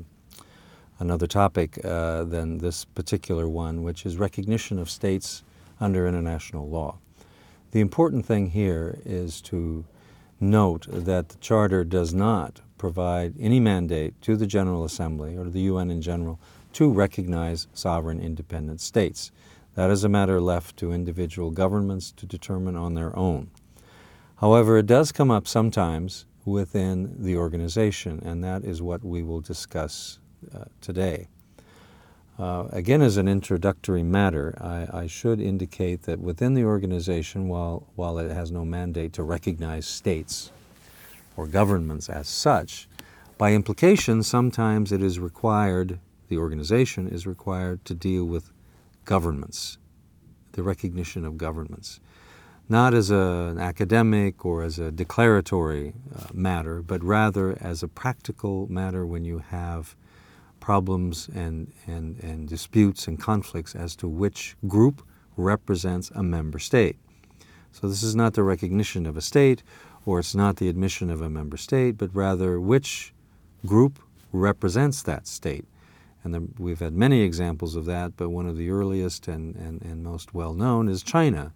another 0.98 1.26
topic 1.26 1.82
uh, 1.82 2.24
than 2.24 2.58
this 2.58 2.84
particular 2.84 3.48
one, 3.48 3.82
which 3.82 4.04
is 4.04 4.18
recognition 4.18 4.78
of 4.78 4.90
states 4.90 5.42
under 5.80 6.06
international 6.06 6.68
law. 6.68 6.98
The 7.70 7.80
important 7.80 8.26
thing 8.26 8.50
here 8.50 8.98
is 9.06 9.40
to 9.48 9.86
note 10.40 10.86
that 10.90 11.30
the 11.30 11.38
Charter 11.38 11.84
does 11.84 12.12
not 12.12 12.60
provide 12.80 13.34
any 13.38 13.60
mandate 13.60 14.18
to 14.22 14.36
the 14.36 14.46
General 14.46 14.86
Assembly 14.86 15.36
or 15.36 15.50
the 15.50 15.60
UN 15.72 15.90
in 15.90 16.00
general 16.00 16.40
to 16.72 16.90
recognize 16.90 17.66
sovereign 17.74 18.18
independent 18.18 18.80
states. 18.80 19.30
That 19.74 19.90
is 19.90 20.02
a 20.02 20.08
matter 20.08 20.40
left 20.40 20.78
to 20.78 20.90
individual 20.90 21.50
governments 21.50 22.10
to 22.12 22.24
determine 22.24 22.76
on 22.76 22.94
their 22.94 23.14
own. 23.14 23.50
However, 24.36 24.78
it 24.78 24.86
does 24.86 25.12
come 25.12 25.30
up 25.30 25.46
sometimes 25.46 26.24
within 26.46 27.22
the 27.22 27.36
organization, 27.36 28.22
and 28.24 28.42
that 28.42 28.64
is 28.64 28.80
what 28.80 29.04
we 29.04 29.22
will 29.22 29.42
discuss 29.42 30.18
uh, 30.54 30.64
today. 30.80 31.28
Uh, 32.38 32.68
again, 32.72 33.02
as 33.02 33.18
an 33.18 33.28
introductory 33.28 34.02
matter, 34.02 34.56
I, 34.58 35.02
I, 35.02 35.06
should 35.06 35.38
indicate 35.38 36.04
that 36.04 36.18
within 36.18 36.54
the 36.54 36.64
organization, 36.64 37.48
while, 37.48 37.86
while 37.96 38.18
it 38.18 38.30
has 38.30 38.50
no 38.50 38.64
mandate 38.64 39.12
to 39.12 39.22
recognize 39.22 39.86
states 39.86 40.50
or 41.36 41.46
governments 41.46 42.08
as 42.08 42.28
such. 42.28 42.88
By 43.38 43.54
implication, 43.54 44.22
sometimes 44.22 44.92
it 44.92 45.02
is 45.02 45.18
required, 45.18 45.98
the 46.28 46.38
organization 46.38 47.08
is 47.08 47.26
required 47.26 47.84
to 47.86 47.94
deal 47.94 48.24
with 48.24 48.52
governments, 49.04 49.78
the 50.52 50.62
recognition 50.62 51.24
of 51.24 51.38
governments. 51.38 52.00
Not 52.68 52.94
as 52.94 53.10
a, 53.10 53.48
an 53.50 53.58
academic 53.58 54.44
or 54.44 54.62
as 54.62 54.78
a 54.78 54.92
declaratory 54.92 55.94
uh, 56.14 56.26
matter, 56.32 56.82
but 56.82 57.02
rather 57.02 57.56
as 57.60 57.82
a 57.82 57.88
practical 57.88 58.70
matter 58.70 59.04
when 59.06 59.24
you 59.24 59.38
have 59.38 59.96
problems 60.60 61.28
and, 61.34 61.72
and, 61.86 62.22
and 62.22 62.46
disputes 62.48 63.08
and 63.08 63.18
conflicts 63.18 63.74
as 63.74 63.96
to 63.96 64.06
which 64.06 64.54
group 64.68 65.02
represents 65.36 66.10
a 66.10 66.22
member 66.22 66.58
state. 66.58 66.96
So, 67.72 67.88
this 67.88 68.02
is 68.02 68.14
not 68.14 68.34
the 68.34 68.42
recognition 68.42 69.06
of 69.06 69.16
a 69.16 69.20
state 69.20 69.62
or 70.06 70.18
it's 70.18 70.34
not 70.34 70.56
the 70.56 70.68
admission 70.68 71.10
of 71.10 71.20
a 71.20 71.30
member 71.30 71.56
state, 71.56 71.98
but 71.98 72.14
rather 72.14 72.60
which 72.60 73.12
group 73.66 73.98
represents 74.32 75.02
that 75.02 75.26
state. 75.26 75.64
And 76.22 76.34
the, 76.34 76.46
we've 76.58 76.80
had 76.80 76.92
many 76.92 77.22
examples 77.22 77.76
of 77.76 77.86
that, 77.86 78.16
but 78.16 78.30
one 78.30 78.46
of 78.46 78.56
the 78.56 78.70
earliest 78.70 79.28
and, 79.28 79.56
and, 79.56 79.82
and 79.82 80.02
most 80.02 80.34
well 80.34 80.54
known 80.54 80.88
is 80.88 81.02
China, 81.02 81.52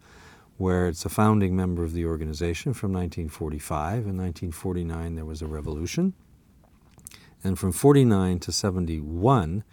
where 0.57 0.89
it's 0.89 1.05
a 1.05 1.11
founding 1.11 1.55
member 1.55 1.85
of 1.85 1.93
the 1.93 2.07
organization 2.07 2.73
from 2.73 2.93
1945. 2.93 3.93
In 3.93 4.17
1949, 4.17 5.15
there 5.17 5.25
was 5.25 5.43
a 5.43 5.47
revolution. 5.47 6.15
And 7.43 7.59
from 7.59 7.73
49 7.73 8.39
to 8.41 8.53
71, 8.53 9.65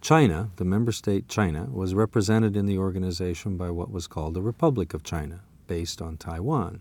China, 0.00 0.50
the 0.56 0.64
member 0.64 0.92
state 0.92 1.28
China, 1.28 1.68
was 1.70 1.94
represented 1.94 2.56
in 2.56 2.66
the 2.66 2.78
organization 2.78 3.56
by 3.56 3.70
what 3.70 3.90
was 3.90 4.06
called 4.06 4.34
the 4.34 4.42
Republic 4.42 4.94
of 4.94 5.04
China, 5.04 5.40
based 5.68 6.02
on 6.02 6.16
Taiwan. 6.16 6.80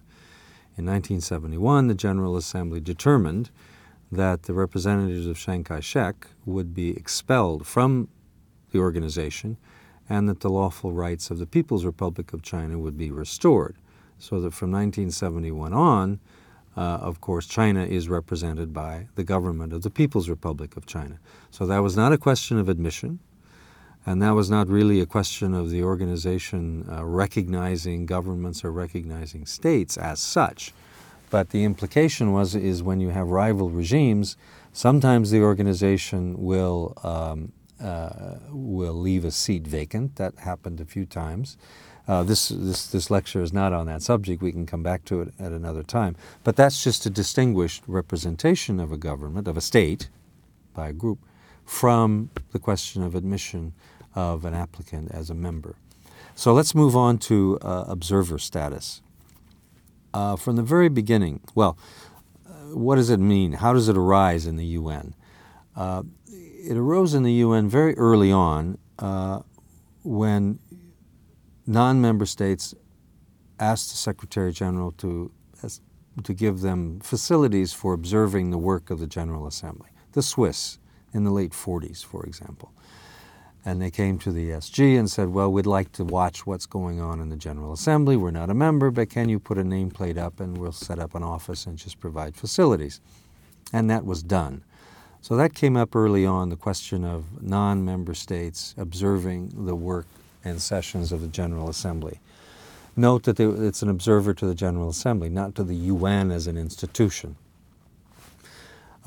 In 0.79 0.86
1971, 0.86 1.88
the 1.88 1.93
General 1.93 2.38
Assembly 2.38 2.79
determined 2.79 3.50
that 4.09 4.43
the 4.43 4.53
representatives 4.53 5.27
of 5.27 5.38
Chiang 5.38 5.65
Kai 5.65 5.81
shek 5.81 6.27
would 6.45 6.74
be 6.74 6.91
expelled 6.91 7.67
from 7.67 8.07
the 8.71 8.79
organization 8.79 9.57
and 10.07 10.29
that 10.29 10.39
the 10.39 10.50
lawful 10.50 10.93
rights 10.93 11.31
of 11.31 11.38
the 11.38 11.45
People's 11.45 11.83
Republic 11.83 12.31
of 12.31 12.43
China 12.43 12.79
would 12.79 12.98
be 12.98 13.12
restored. 13.12 13.75
So 14.19 14.39
that 14.39 14.53
from 14.53 14.71
1971 14.71 15.74
on, 15.74 16.21
uh, 16.77 16.79
of 16.79 17.19
course, 17.19 17.45
China 17.45 17.83
is 17.83 18.07
represented 18.07 18.71
by 18.71 19.09
the 19.15 19.25
government 19.25 19.74
of 19.74 19.81
the 19.81 19.89
People's 19.89 20.29
Republic 20.29 20.77
of 20.77 20.86
China. 20.86 21.19
So 21.51 21.65
that 21.65 21.79
was 21.79 21.98
not 21.98 22.13
a 22.13 22.17
question 22.17 22.57
of 22.57 22.69
admission. 22.69 23.19
And 24.10 24.24
that 24.24 24.32
was 24.32 24.50
not 24.50 24.68
really 24.70 25.01
a 25.01 25.06
question 25.06 25.54
of 25.54 25.70
the 25.70 25.84
organization 25.84 26.84
uh, 26.92 27.06
recognizing 27.06 28.08
governments 28.08 28.66
or 28.66 28.72
recognizing 28.72 29.46
states 29.46 29.98
as 29.98 30.20
such. 30.20 30.74
But 31.30 31.51
the 31.51 31.63
implication 31.63 32.34
was 32.34 32.56
is 32.56 32.82
when 32.82 33.00
you 33.01 33.10
have 33.10 33.28
rival 33.30 33.70
regimes, 33.70 34.36
sometimes 34.74 35.30
the 35.30 35.42
organization 35.42 36.44
will 36.44 36.98
um, 37.04 37.51
uh, 37.80 38.38
will 38.50 38.96
leave 38.96 39.25
a 39.25 39.30
seat 39.30 39.68
vacant. 39.68 40.16
That 40.16 40.39
happened 40.39 40.82
a 40.82 40.86
few 40.86 41.06
times. 41.06 41.56
Uh, 42.08 42.24
this, 42.24 42.50
this, 42.50 42.88
this 42.88 43.12
lecture 43.12 43.44
is 43.44 43.54
not 43.54 43.74
on 43.74 43.86
that 43.86 44.01
subject. 44.01 44.42
We 44.42 44.51
can 44.51 44.66
come 44.66 44.82
back 44.82 45.06
to 45.06 45.22
it 45.22 45.34
at 45.38 45.51
another 45.51 45.84
time. 45.84 46.16
But 46.44 46.56
that's 46.56 46.84
just 46.84 47.06
a 47.06 47.12
distinguished 47.12 47.84
representation 47.86 48.80
of 48.80 48.92
a 48.92 48.98
government, 48.98 49.48
of 49.48 49.56
a 49.56 49.62
state, 49.62 50.10
by 50.74 50.89
a 50.89 50.94
group, 50.94 51.20
from 51.63 52.32
the 52.51 52.58
question 52.58 53.04
of 53.04 53.13
admission 53.13 53.74
of 54.16 54.46
an 54.46 54.54
applicant 54.54 55.12
as 55.12 55.30
a 55.30 55.36
member. 55.36 55.75
So 56.36 56.54
let's 56.54 56.74
move 56.74 56.96
on 56.96 57.18
to 57.20 57.60
uh, 57.62 57.86
observer 57.88 58.39
status. 58.39 59.01
Uh, 60.13 60.36
from 60.36 60.56
the 60.56 60.63
very 60.63 60.89
beginning, 60.89 61.42
well, 61.54 61.78
uh, 62.48 62.75
what 62.75 62.96
does 62.96 63.10
it 63.10 63.20
mean? 63.20 63.54
How 63.54 63.74
does 63.74 63.89
it 63.89 63.98
arise 63.98 64.46
in 64.46 64.56
the 64.56 64.66
UN? 64.66 65.13
Uh, 65.75 66.04
it 66.28 66.78
arose 66.78 67.13
in 67.13 67.24
the 67.24 67.34
UN 67.34 67.70
very 67.70 67.98
early 67.98 68.32
on 68.32 68.78
uh, 68.98 69.42
when 70.04 70.60
non 71.68 72.01
member 72.01 72.25
states 72.25 72.74
asked 73.60 73.92
the 73.92 73.98
Secretary 73.98 74.51
General 74.51 74.92
to, 74.94 75.32
to 76.24 76.34
give 76.34 76.62
them 76.62 77.00
facilities 77.01 77.74
for 77.74 77.94
observing 77.94 78.51
the 78.51 78.58
work 78.58 78.89
of 78.89 79.00
the 79.00 79.08
General 79.08 79.46
Assembly. 79.46 79.89
The 80.13 80.22
Swiss 80.22 80.80
in 81.13 81.24
the 81.24 81.32
late 81.32 81.51
40s, 81.51 82.04
for 82.04 82.25
example. 82.25 82.72
And 83.66 83.82
they 83.82 83.92
came 83.92 84.18
to 84.20 84.32
the 84.32 84.50
SG 84.50 84.98
and 84.98 85.10
said, 85.10 85.30
Well, 85.30 85.51
we'd 85.51 85.66
like 85.66 85.92
to 85.94 86.04
watch 86.04 86.46
what's 86.46 86.66
going 86.66 87.01
on 87.01 87.20
in 87.20 87.30
the 87.30 87.36
General 87.36 87.74
Assembly. 87.74 88.16
We're 88.16 88.32
not 88.32 88.50
a 88.50 88.54
member, 88.54 88.89
but 88.89 89.10
can 89.10 89.30
you 89.30 89.39
put 89.39 89.58
a 89.58 89.63
nameplate 89.63 90.18
up 90.18 90.39
and 90.39 90.58
we'll 90.58 90.72
set 90.72 90.98
up 90.98 91.13
an 91.13 91.24
office 91.24 91.66
and 91.66 91.78
just 91.78 92.00
provide 92.00 92.36
facilities? 92.36 93.01
And 93.74 93.89
that 93.89 94.06
was 94.06 94.24
done. 94.24 94.63
So 95.22 95.36
that 95.36 95.54
came 95.54 95.75
up 95.75 95.96
early 95.96 96.25
on 96.25 96.50
the 96.50 96.56
question 96.56 97.04
of 97.04 97.44
non 97.44 97.84
member 97.84 98.13
states 98.13 98.74
observing 98.78 99.66
the 99.66 99.75
work 99.75 100.08
and 100.46 100.62
sessions 100.62 101.12
of 101.12 101.22
the 101.22 101.28
General 101.28 101.70
Assembly. 101.70 102.20
Note 102.96 103.24
that 103.24 103.39
it's 103.39 103.82
an 103.82 103.89
observer 103.89 104.34
to 104.34 104.46
the 104.46 104.56
General 104.56 104.89
Assembly, 104.89 105.30
not 105.30 105.56
to 105.56 105.63
the 105.63 105.75
UN 105.75 106.32
as 106.32 106.48
an 106.48 106.58
institution. 106.58 107.36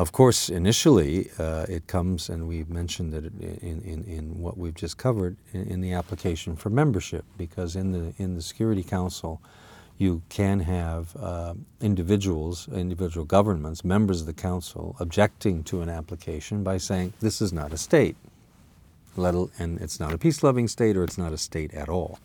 Of 0.02 0.10
course, 0.10 0.48
initially 0.48 1.30
uh, 1.38 1.66
it 1.68 1.86
comes, 1.86 2.28
and 2.28 2.48
we've 2.48 2.68
mentioned 2.68 3.14
it 3.14 3.26
in, 3.62 3.80
in, 3.82 4.04
in 4.08 4.40
what 4.40 4.58
we've 4.58 4.74
just 4.74 4.98
covered, 4.98 5.36
in, 5.52 5.62
in, 5.68 5.80
the 5.80 5.92
application 5.92 6.56
for 6.56 6.70
membership, 6.70 7.24
because 7.38 7.76
in 7.76 7.92
the, 7.92 8.12
in 8.18 8.34
the 8.34 8.42
Security 8.42 8.82
Council, 8.82 9.40
you 9.98 10.20
can 10.28 10.58
have 10.58 11.14
uh, 11.14 11.54
individuals, 11.80 12.66
individual 12.72 13.24
governments, 13.24 13.84
members 13.84 14.20
of 14.20 14.26
the 14.26 14.32
Council, 14.32 14.96
objecting 14.98 15.62
to 15.62 15.82
an 15.82 15.88
application 15.88 16.64
by 16.64 16.78
saying, 16.78 17.12
this 17.20 17.40
is 17.40 17.52
not 17.52 17.72
a 17.72 17.78
state, 17.78 18.16
and 19.16 19.80
it's 19.80 20.00
not 20.00 20.12
a 20.12 20.18
peace 20.18 20.42
loving 20.42 20.66
state 20.66 20.96
or 20.96 21.04
it's 21.04 21.16
not 21.16 21.32
a 21.32 21.38
state 21.38 21.72
at 21.74 21.88
all. 21.88 22.18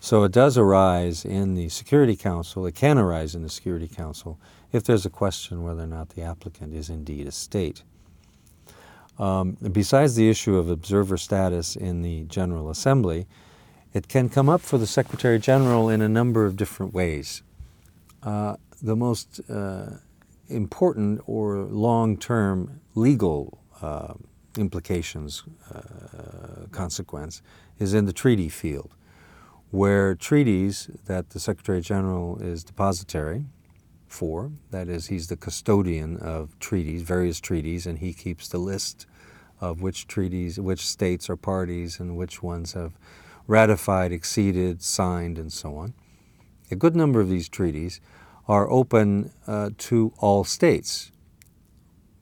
So 0.00 0.24
it 0.24 0.32
does 0.32 0.56
arise 0.56 1.24
in 1.24 1.54
the 1.54 1.68
Security 1.68 2.16
Council, 2.16 2.66
it 2.66 2.74
can 2.74 2.98
arise 2.98 3.34
in 3.34 3.42
the 3.42 3.48
Security 3.48 3.88
Council 3.88 4.38
if 4.72 4.84
there's 4.84 5.06
a 5.06 5.10
question 5.10 5.62
whether 5.62 5.82
or 5.82 5.86
not 5.86 6.10
the 6.10 6.22
applicant 6.22 6.74
is 6.74 6.90
indeed 6.90 7.26
a 7.26 7.32
state. 7.32 7.82
Um, 9.18 9.56
besides 9.72 10.14
the 10.14 10.28
issue 10.28 10.56
of 10.56 10.68
observer 10.68 11.16
status 11.16 11.74
in 11.74 12.02
the 12.02 12.24
General 12.24 12.70
Assembly, 12.70 13.26
it 13.94 14.08
can 14.08 14.28
come 14.28 14.48
up 14.48 14.60
for 14.60 14.76
the 14.76 14.86
Secretary 14.86 15.38
General 15.38 15.88
in 15.88 16.02
a 16.02 16.08
number 16.08 16.44
of 16.44 16.56
different 16.56 16.92
ways. 16.92 17.42
Uh, 18.22 18.56
the 18.82 18.94
most 18.94 19.40
uh, 19.48 19.86
important 20.48 21.22
or 21.26 21.56
long 21.64 22.18
term 22.18 22.80
legal 22.94 23.58
uh, 23.80 24.14
implications, 24.58 25.44
uh, 25.74 26.66
consequence, 26.70 27.40
is 27.78 27.94
in 27.94 28.04
the 28.04 28.12
treaty 28.12 28.48
field, 28.48 28.94
where 29.70 30.14
treaties 30.14 30.90
that 31.06 31.30
the 31.30 31.40
Secretary 31.40 31.80
General 31.80 32.38
is 32.40 32.64
depositary 32.64 33.46
for, 34.06 34.52
that 34.70 34.88
is, 34.88 35.06
he's 35.06 35.26
the 35.26 35.36
custodian 35.36 36.16
of 36.18 36.58
treaties, 36.58 37.02
various 37.02 37.40
treaties, 37.40 37.86
and 37.86 37.98
he 37.98 38.12
keeps 38.12 38.48
the 38.48 38.58
list 38.58 39.06
of 39.60 39.80
which 39.80 40.06
treaties, 40.06 40.60
which 40.60 40.86
states 40.86 41.28
are 41.28 41.36
parties, 41.36 41.98
and 41.98 42.16
which 42.16 42.42
ones 42.42 42.74
have 42.74 42.92
ratified, 43.46 44.12
acceded, 44.12 44.82
signed, 44.82 45.38
and 45.38 45.52
so 45.52 45.76
on. 45.76 45.94
A 46.70 46.76
good 46.76 46.96
number 46.96 47.20
of 47.20 47.28
these 47.28 47.48
treaties 47.48 48.00
are 48.48 48.70
open 48.70 49.32
uh, 49.46 49.70
to 49.78 50.12
all 50.18 50.44
states. 50.44 51.10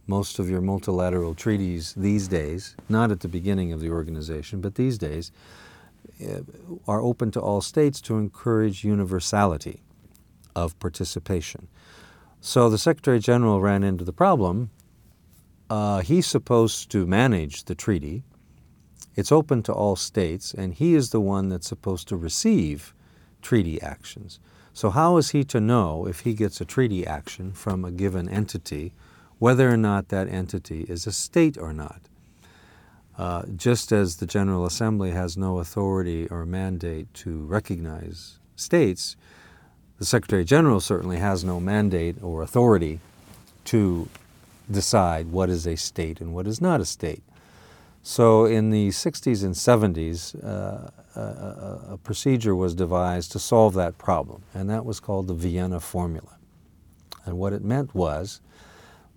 Most 0.07 0.39
of 0.39 0.51
your 0.51 0.61
multilateral 0.61 1.35
treaties 1.35 1.95
these 1.95 2.29
days, 2.29 2.77
not 2.89 3.11
at 3.11 3.21
the 3.21 3.29
beginning 3.29 3.73
of 3.73 3.81
the 3.81 3.91
organization, 3.91 4.61
but 4.61 4.75
these 4.75 4.99
days, 4.99 5.33
are 6.87 7.01
open 7.01 7.31
to 7.33 7.41
all 7.41 7.61
states 7.61 8.01
to 8.03 8.19
encourage 8.19 8.85
universality 8.85 9.83
of 10.55 10.79
participation. 10.79 11.69
So 12.41 12.69
the 12.69 12.79
Secretary 12.79 13.19
General 13.19 13.61
ran 13.61 13.83
into 13.83 14.05
the 14.05 14.13
problem. 14.13 14.71
Uh, 15.71 16.03
he's 16.03 16.27
supposed 16.27 16.91
to 16.91 17.07
manage 17.07 17.65
the 17.65 17.75
treaty. 17.75 18.23
It's 19.17 19.33
open 19.33 19.63
to 19.65 19.73
all 19.73 19.97
states, 19.97 20.53
and 20.53 20.75
he 20.75 20.95
is 20.95 21.11
the 21.11 21.21
one 21.21 21.49
that's 21.49 21.69
supposed 21.69 22.09
to 22.09 22.17
receive 22.17 22.95
treaty 23.43 23.81
actions. 23.81 24.41
So, 24.73 24.91
how 24.91 25.17
is 25.19 25.31
he 25.31 25.45
to 25.45 25.61
know 25.61 26.07
if 26.07 26.21
he 26.21 26.35
gets 26.35 26.61
a 26.61 26.65
treaty 26.65 27.07
action 27.07 27.53
from 27.53 27.85
a 27.85 27.93
given 27.93 28.29
entity 28.29 28.93
whether 29.39 29.71
or 29.71 29.77
not 29.77 30.09
that 30.09 30.29
entity 30.29 30.83
is 30.89 31.07
a 31.07 31.13
state 31.13 31.57
or 31.57 31.73
not? 31.73 32.09
Uh, 33.17 33.43
just 33.57 33.93
as 33.93 34.17
the 34.17 34.27
General 34.27 34.67
Assembly 34.67 35.13
has 35.13 35.37
no 35.37 35.59
authority 35.59 36.27
or 36.29 36.45
mandate 36.45 37.13
to 37.15 37.45
recognize 37.45 38.39
states, 38.57 39.17
the 39.99 40.05
Secretary 40.05 40.45
General 40.45 40.81
certainly 40.81 41.19
has 41.19 41.45
no 41.45 41.61
mandate 41.61 42.17
or 42.23 42.43
authority 42.43 42.99
to 43.67 44.09
decide 44.71 45.31
what 45.31 45.49
is 45.49 45.67
a 45.67 45.77
state 45.77 46.21
and 46.21 46.35
what 46.35 46.47
is 46.47 46.61
not 46.61 46.81
a 46.81 46.85
state. 46.85 47.23
So 48.03 48.45
in 48.45 48.71
the 48.71 48.89
60s 48.89 49.45
and 49.45 49.55
70s, 49.55 50.35
uh, 50.45 50.91
a, 51.19 51.93
a, 51.93 51.99
procedure 52.03 52.55
was 52.55 52.75
devised 52.75 53.33
to 53.33 53.39
solve 53.39 53.73
that 53.75 53.97
problem, 53.97 54.43
and 54.53 54.69
that 54.69 54.85
was 54.85 55.01
called 55.01 55.29
the 55.29 55.35
Vienna 55.35 55.81
Formula. 55.81 56.37
And 57.25 57.39
what 57.39 57.55
it 57.55 57.65
meant 57.65 57.95
was 57.95 58.41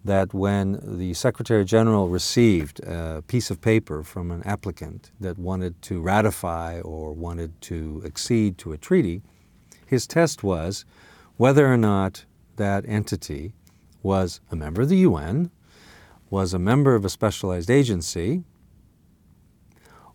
that 0.08 0.34
when 0.34 0.80
the 0.82 1.14
Secretary 1.14 1.66
General 1.66 2.08
received 2.08 2.80
a 2.80 3.22
piece 3.28 3.52
of 3.52 3.60
paper 3.62 4.04
from 4.04 4.32
an 4.32 4.42
applicant 4.44 5.12
that 5.20 5.38
wanted 5.38 5.82
to 5.84 6.02
ratify 6.02 6.80
or 6.80 7.12
wanted 7.12 7.62
to 7.62 8.02
accede 8.06 8.58
to 8.58 8.72
a 8.72 8.78
treaty, 8.78 9.22
his 9.86 10.08
test 10.08 10.44
was 10.44 10.86
whether 11.36 11.72
or 11.72 11.78
not 11.78 12.24
that 12.56 12.86
entity 12.88 13.52
was 14.02 14.40
a 14.50 14.56
member 14.56 14.82
of 14.82 14.90
the 14.90 14.98
UN, 14.98 15.52
was 16.30 16.54
a 16.54 16.60
member 16.60 16.96
of 16.96 17.04
a 17.04 17.10
specialized 17.10 17.70
agency, 17.70 18.44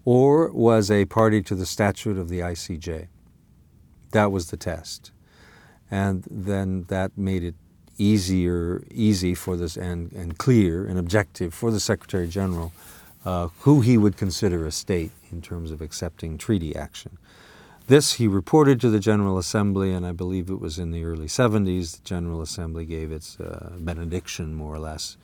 or 0.07 0.51
was 0.53 0.91
a 0.91 1.05
party 1.05 1.43
to 1.43 1.55
the 1.55 1.67
statute 1.67 2.17
of 2.17 2.31
the 2.31 2.41
ICJ. 2.41 3.09
That 4.13 4.33
was 4.33 4.51
the 4.51 4.57
test. 4.57 5.13
And 5.91 6.25
then 6.31 6.85
that 6.89 7.17
made 7.19 7.45
it 7.45 7.55
easier, 8.03 8.83
easy 8.91 9.35
for 9.35 9.57
this, 9.57 9.77
and, 9.77 10.13
and 10.13 10.39
clear 10.39 10.85
and 10.85 10.99
objective 10.99 11.55
for 11.55 11.71
the 11.71 11.81
Secretary 11.81 12.27
General 12.27 12.73
uh, 13.25 13.49
who 13.61 13.81
he 13.81 13.97
would 13.97 14.17
consider 14.17 14.67
a 14.67 14.73
state 14.73 15.13
in 15.31 15.41
terms 15.41 15.71
of 15.71 15.81
accepting 15.81 16.37
treaty 16.37 16.75
action. 16.75 17.19
This 17.87 18.15
he 18.15 18.27
reported 18.27 18.81
to 18.81 18.91
the 18.91 19.01
General 19.01 19.39
Assembly, 19.39 19.93
and 19.93 20.07
I 20.07 20.13
believe 20.13 20.51
it 20.51 20.61
was 20.61 20.79
in 20.79 20.93
the 20.93 21.05
early 21.05 21.27
70s. 21.27 21.99
The 21.99 22.05
General 22.05 22.43
Assembly 22.43 22.85
gave 22.85 23.13
its 23.13 23.39
uh, 23.39 23.73
benediction, 23.79 24.55
more 24.55 24.75
or 24.75 24.79
less, 24.79 25.17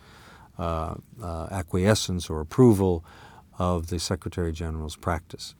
uh, 0.58 0.94
uh, 1.22 1.48
acquiescence 1.50 2.28
or 2.28 2.40
approval 2.40 3.04
of 3.58 3.88
the 3.88 3.98
Secretary 3.98 4.52
General's 4.52 4.96
practice. 4.96 5.54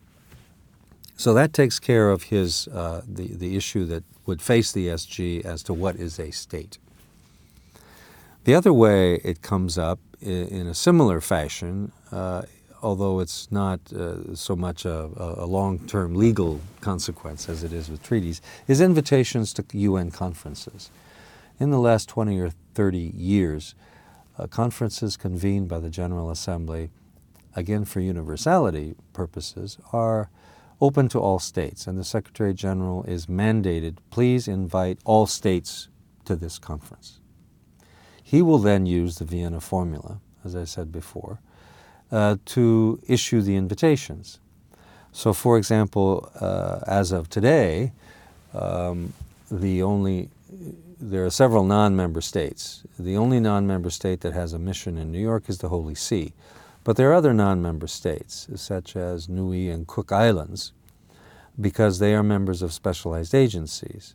So 1.16 1.34
that 1.34 1.52
takes 1.52 1.80
care 1.80 2.10
of 2.10 2.24
his 2.24 2.68
uh, 2.68 3.02
the 3.06 3.34
the 3.34 3.56
issue 3.56 3.84
that 3.86 4.04
would 4.26 4.40
face 4.40 4.70
the 4.70 4.86
SG 4.86 5.44
as 5.44 5.64
to 5.64 5.74
what 5.74 5.96
is 5.96 6.20
a 6.20 6.30
state. 6.30 6.78
The 8.44 8.54
other 8.54 8.72
way 8.72 9.16
it 9.24 9.42
comes 9.42 9.76
up 9.76 9.98
in, 10.20 10.66
a 10.66 10.74
similar 10.74 11.20
fashion 11.20 11.92
uh, 12.10 12.42
although 12.82 13.20
it's 13.20 13.50
not 13.50 13.80
uh, 13.92 14.34
so 14.34 14.54
much 14.54 14.84
a, 14.84 15.10
a 15.16 15.46
long-term 15.46 16.14
legal 16.14 16.60
consequence 16.80 17.48
as 17.48 17.64
it 17.64 17.72
is 17.72 17.90
with 17.90 18.02
treaties, 18.02 18.40
is 18.66 18.80
invitations 18.80 19.52
to 19.54 19.64
UN 19.72 20.10
conferences. 20.10 20.90
In 21.58 21.70
the 21.70 21.78
last 21.78 22.08
20 22.08 22.38
or 22.38 22.50
30 22.74 22.98
years, 22.98 23.74
uh, 24.38 24.46
conferences 24.46 25.16
convened 25.16 25.68
by 25.68 25.80
the 25.80 25.90
General 25.90 26.30
Assembly, 26.30 26.90
again 27.56 27.84
for 27.84 28.00
universality 28.00 28.94
purposes, 29.12 29.78
are 29.92 30.30
open 30.80 31.08
to 31.08 31.18
all 31.18 31.40
states, 31.40 31.88
and 31.88 31.98
the 31.98 32.04
Secretary 32.04 32.54
General 32.54 33.02
is 33.04 33.26
mandated, 33.26 33.96
please 34.10 34.46
invite 34.46 34.98
all 35.04 35.26
states 35.26 35.88
to 36.24 36.36
this 36.36 36.58
conference. 36.58 37.18
He 38.30 38.42
will 38.42 38.58
then 38.58 38.84
use 38.84 39.16
the 39.16 39.24
Vienna 39.24 39.58
formula, 39.58 40.20
as 40.44 40.54
I 40.54 40.64
said 40.64 40.92
before, 40.92 41.38
uh, 42.12 42.36
to 42.44 43.00
issue 43.08 43.40
the 43.40 43.56
invitations. 43.56 44.38
So, 45.12 45.32
for 45.32 45.56
example, 45.56 46.30
uh, 46.38 46.80
as 46.86 47.10
of 47.10 47.30
today, 47.30 47.92
um, 48.52 49.14
the 49.50 49.82
only 49.82 50.28
there 51.00 51.24
are 51.24 51.30
several 51.30 51.64
non-member 51.64 52.20
states. 52.20 52.82
The 52.98 53.16
only 53.16 53.40
non-member 53.40 53.88
state 53.88 54.20
that 54.20 54.34
has 54.34 54.52
a 54.52 54.58
mission 54.58 54.98
in 54.98 55.10
New 55.10 55.20
York 55.20 55.44
is 55.48 55.58
the 55.58 55.70
Holy 55.70 55.94
See, 55.94 56.34
but 56.84 56.96
there 56.96 57.10
are 57.10 57.14
other 57.14 57.32
non-member 57.32 57.86
states, 57.86 58.46
such 58.56 58.94
as 58.94 59.26
Niue 59.26 59.72
and 59.72 59.86
Cook 59.86 60.12
Islands, 60.12 60.72
because 61.58 61.98
they 61.98 62.14
are 62.14 62.22
members 62.22 62.60
of 62.60 62.74
specialized 62.74 63.34
agencies. 63.34 64.14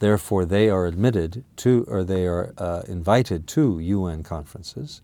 Therefore, 0.00 0.44
they 0.44 0.70
are 0.70 0.86
admitted 0.86 1.44
to, 1.56 1.84
or 1.88 2.04
they 2.04 2.26
are 2.26 2.54
uh, 2.56 2.82
invited 2.86 3.46
to 3.48 3.80
UN 3.80 4.22
conferences 4.22 5.02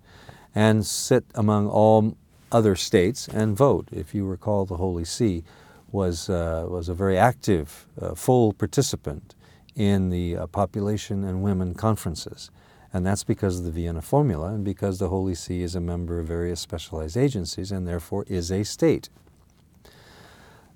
and 0.55 0.87
sit 0.87 1.25
among 1.35 1.69
all 1.69 2.17
other 2.53 2.77
states 2.77 3.27
and 3.27 3.57
vote. 3.57 3.89
If 3.91 4.15
you 4.15 4.25
recall, 4.25 4.65
the 4.65 4.77
Holy 4.77 5.05
See 5.05 5.43
was, 5.91 6.31
uh, 6.31 6.67
was 6.69 6.89
a 6.89 6.95
very 6.95 7.19
active, 7.19 7.87
uh, 8.01 8.15
full 8.15 8.53
participant 8.53 9.35
in 9.75 10.11
the 10.11 10.37
uh, 10.37 10.47
population 10.47 11.25
and 11.25 11.43
women 11.43 11.75
conferences. 11.75 12.51
And 12.93 13.05
that's 13.05 13.25
because 13.25 13.59
of 13.59 13.65
the 13.65 13.73
Vienna 13.73 14.03
Formula 14.03 14.55
and 14.55 14.65
because 14.65 15.01
the 15.01 15.09
Holy 15.09 15.35
See 15.35 15.63
is 15.63 15.75
a 15.75 15.81
member 15.81 16.21
of 16.21 16.29
various 16.29 16.61
specialized 16.61 17.17
agencies 17.17 17.73
and 17.73 17.89
therefore 17.89 18.25
is 18.29 18.53
a 18.53 18.63
state. 18.63 19.09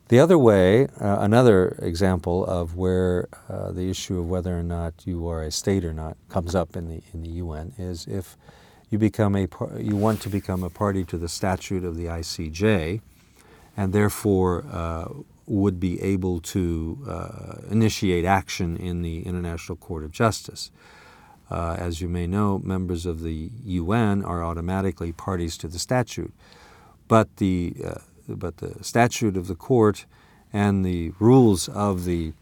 The 0.08 0.20
other 0.20 0.38
way, 0.38 0.86
uh, 1.00 1.18
another 1.20 1.76
example 1.82 2.46
of 2.46 2.76
where 2.76 3.28
uh, 3.46 3.72
the 3.72 3.90
issue 3.90 4.18
of 4.18 4.26
whether 4.26 4.58
or 4.58 4.62
not 4.62 4.94
you 5.04 5.28
are 5.28 5.42
a 5.42 5.50
state 5.50 5.84
or 5.84 5.92
not 5.92 6.16
comes 6.30 6.54
up 6.54 6.76
in 6.76 6.88
the, 6.88 7.02
in 7.12 7.22
the 7.22 7.28
UN 7.28 7.74
is 7.76 8.06
if 8.06 8.34
you 8.88 8.96
become 8.96 9.36
a 9.36 9.46
you 9.78 9.96
want 9.96 10.22
to 10.22 10.30
become 10.30 10.62
a 10.62 10.70
party 10.70 11.04
to 11.04 11.18
the 11.18 11.28
statute 11.28 11.84
of 11.84 11.98
the 11.98 12.06
ICJ, 12.06 13.02
and 13.76 13.92
therefore 13.92 14.64
uh, 14.72 15.08
would 15.46 15.78
be 15.78 16.00
able 16.00 16.40
to 16.40 17.04
uh, 17.06 17.56
initiate 17.70 18.24
action 18.24 18.78
in 18.78 19.02
the 19.02 19.26
International 19.26 19.76
Court 19.76 20.04
of 20.04 20.10
Justice. 20.10 20.70
Uh, 21.50 21.76
as 21.78 22.00
you 22.00 22.08
may 22.08 22.26
know, 22.26 22.58
members 22.64 23.04
of 23.04 23.20
the 23.20 23.50
UN 23.62 24.24
are 24.24 24.42
automatically 24.42 25.12
parties 25.12 25.58
to 25.58 25.68
the 25.68 25.78
statute, 25.78 26.32
but 27.08 27.36
the 27.36 27.74
uh, 27.84 27.94
but 28.28 28.58
the 28.58 28.82
statute 28.82 29.36
of 29.36 29.46
the 29.46 29.54
court 29.54 30.04
and 30.52 30.84
the 30.84 31.12
rules 31.18 31.68
of 31.68 32.04
the 32.04 32.32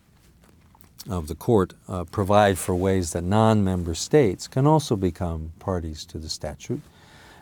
of 1.08 1.28
the 1.28 1.34
court 1.36 1.72
uh, 1.88 2.04
provide 2.04 2.58
for 2.58 2.74
ways 2.74 3.12
that 3.12 3.22
non 3.22 3.62
member 3.62 3.94
states 3.94 4.48
can 4.48 4.66
also 4.66 4.96
become 4.96 5.52
parties 5.60 6.04
to 6.04 6.18
the 6.18 6.28
statute. 6.28 6.80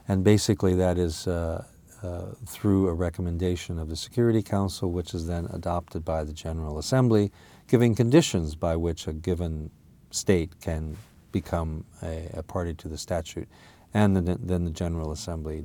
And 0.07 0.23
basically, 0.23 0.75
that 0.75 0.99
is 0.99 1.27
uh, 1.27 1.65
uh, 2.03 2.27
through 2.47 2.89
a 2.89 2.93
recommendation 2.93 3.79
of 3.79 3.89
the 3.89 3.97
Security 3.97 4.43
Council, 4.43 4.91
which 4.91 5.15
is 5.15 5.27
then 5.27 5.47
adopted 5.47 6.05
by 6.05 6.25
the 6.25 6.33
General 6.33 6.79
Assembly, 6.79 7.33
giving 7.67 7.95
conditions 7.95 8.55
by 8.55 8.77
which 8.77 9.07
a 9.07 9.15
given 9.15 9.71
state 10.11 10.61
can 10.61 10.97
become 11.33 11.85
a, 12.03 12.29
a 12.35 12.43
party 12.43 12.75
to 12.75 12.89
the 12.89 12.99
statute. 12.99 13.49
And 13.95 14.17
then, 14.17 14.39
then 14.43 14.65
the 14.65 14.71
General 14.71 15.13
Assembly 15.13 15.65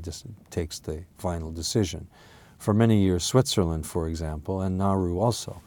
takes 0.49 0.79
the 0.79 1.03
final 1.17 1.51
decision. 1.51 2.07
For 2.59 2.73
many 2.73 3.01
years, 3.01 3.23
Switzerland, 3.23 3.87
for 3.87 4.07
example, 4.09 4.61
and 4.61 4.77
Nauru 4.77 5.17
also, 5.19 5.61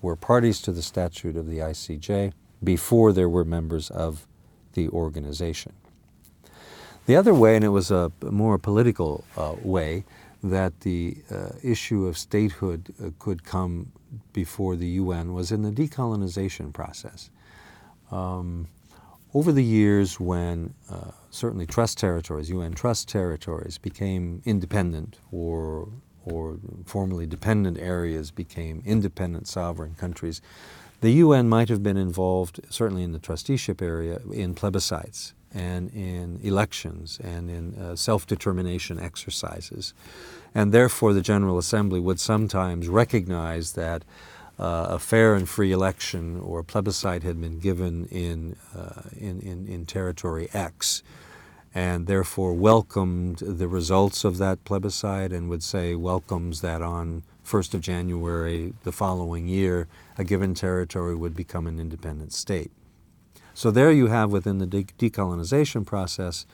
were 0.00 0.16
parties 0.16 0.62
to 0.62 0.72
the 0.72 0.82
statute 0.82 1.36
of 1.36 1.46
the 1.46 1.58
ICJ 1.58 2.32
before 2.64 3.12
there 3.12 3.28
were 3.28 3.44
members 3.44 3.90
of 3.90 4.26
the 4.72 4.88
organization. 4.88 5.72
The 7.04 7.16
other 7.16 7.34
way, 7.34 7.56
and 7.56 7.64
it 7.64 7.68
was 7.68 7.90
a 7.90 8.10
more 8.22 8.56
political 8.56 9.24
uh, 9.36 9.54
way, 9.62 10.04
that 10.42 10.80
the 10.80 11.18
uh, 11.30 11.50
issue 11.62 12.06
of 12.06 12.16
statehood 12.16 12.94
uh, 12.98 13.10
could 13.18 13.44
come 13.44 13.92
before 14.32 14.76
the 14.76 14.86
UN 14.86 15.34
was 15.34 15.52
in 15.52 15.62
the 15.62 15.70
decolonization 15.70 16.72
process. 16.72 17.28
Um, 18.10 18.68
over 19.34 19.52
the 19.52 19.64
years, 19.64 20.18
when 20.18 20.74
uh, 20.90 21.10
certainly 21.30 21.66
trust 21.66 21.98
territories, 21.98 22.48
UN 22.48 22.72
trust 22.72 23.08
territories, 23.08 23.76
became 23.76 24.40
independent 24.46 25.18
or 25.30 25.88
or 26.24 26.58
formerly 26.84 27.26
dependent 27.26 27.78
areas 27.78 28.30
became 28.30 28.82
independent 28.84 29.48
sovereign 29.48 29.94
countries, 29.94 30.40
the 31.00 31.12
UN 31.12 31.48
might 31.48 31.68
have 31.68 31.82
been 31.82 31.96
involved, 31.96 32.60
certainly 32.68 33.02
in 33.02 33.12
the 33.12 33.18
trusteeship 33.18 33.80
area, 33.80 34.20
in 34.32 34.54
plebiscites 34.54 35.32
and 35.52 35.90
in 35.94 36.38
elections 36.42 37.18
and 37.24 37.50
in 37.50 37.74
uh, 37.74 37.96
self 37.96 38.26
determination 38.26 39.00
exercises. 39.00 39.94
And 40.54 40.72
therefore, 40.72 41.12
the 41.12 41.22
General 41.22 41.58
Assembly 41.58 42.00
would 42.00 42.20
sometimes 42.20 42.88
recognize 42.88 43.72
that 43.72 44.04
uh, 44.58 44.88
a 44.90 44.98
fair 44.98 45.34
and 45.34 45.48
free 45.48 45.72
election 45.72 46.38
or 46.38 46.62
plebiscite 46.62 47.22
had 47.22 47.40
been 47.40 47.58
given 47.58 48.04
in, 48.06 48.56
uh, 48.76 49.02
in, 49.16 49.40
in, 49.40 49.66
in, 49.66 49.86
territory 49.86 50.50
X 50.52 51.02
and 51.74 52.06
therefore 52.06 52.52
welcomed 52.54 53.38
the 53.38 53.68
results 53.68 54.24
of 54.24 54.38
that 54.38 54.64
plebiscite 54.64 55.32
and 55.32 55.48
would 55.48 55.62
say 55.62 55.94
welcomes 55.94 56.60
that 56.60 56.82
on 56.82 57.22
1st 57.44 57.74
of 57.74 57.80
January 57.80 58.74
the 58.82 58.92
following 58.92 59.46
year 59.46 59.86
a 60.18 60.24
given 60.24 60.54
territory 60.54 61.14
would 61.14 61.34
become 61.34 61.66
an 61.66 61.78
independent 61.78 62.32
state. 62.32 62.70
So 63.54 63.70
there 63.70 63.92
you 63.92 64.06
have 64.06 64.30
within 64.30 64.58
the 64.58 64.66
de- 64.66 64.84
decolonization 64.84 65.84
process, 65.84 66.46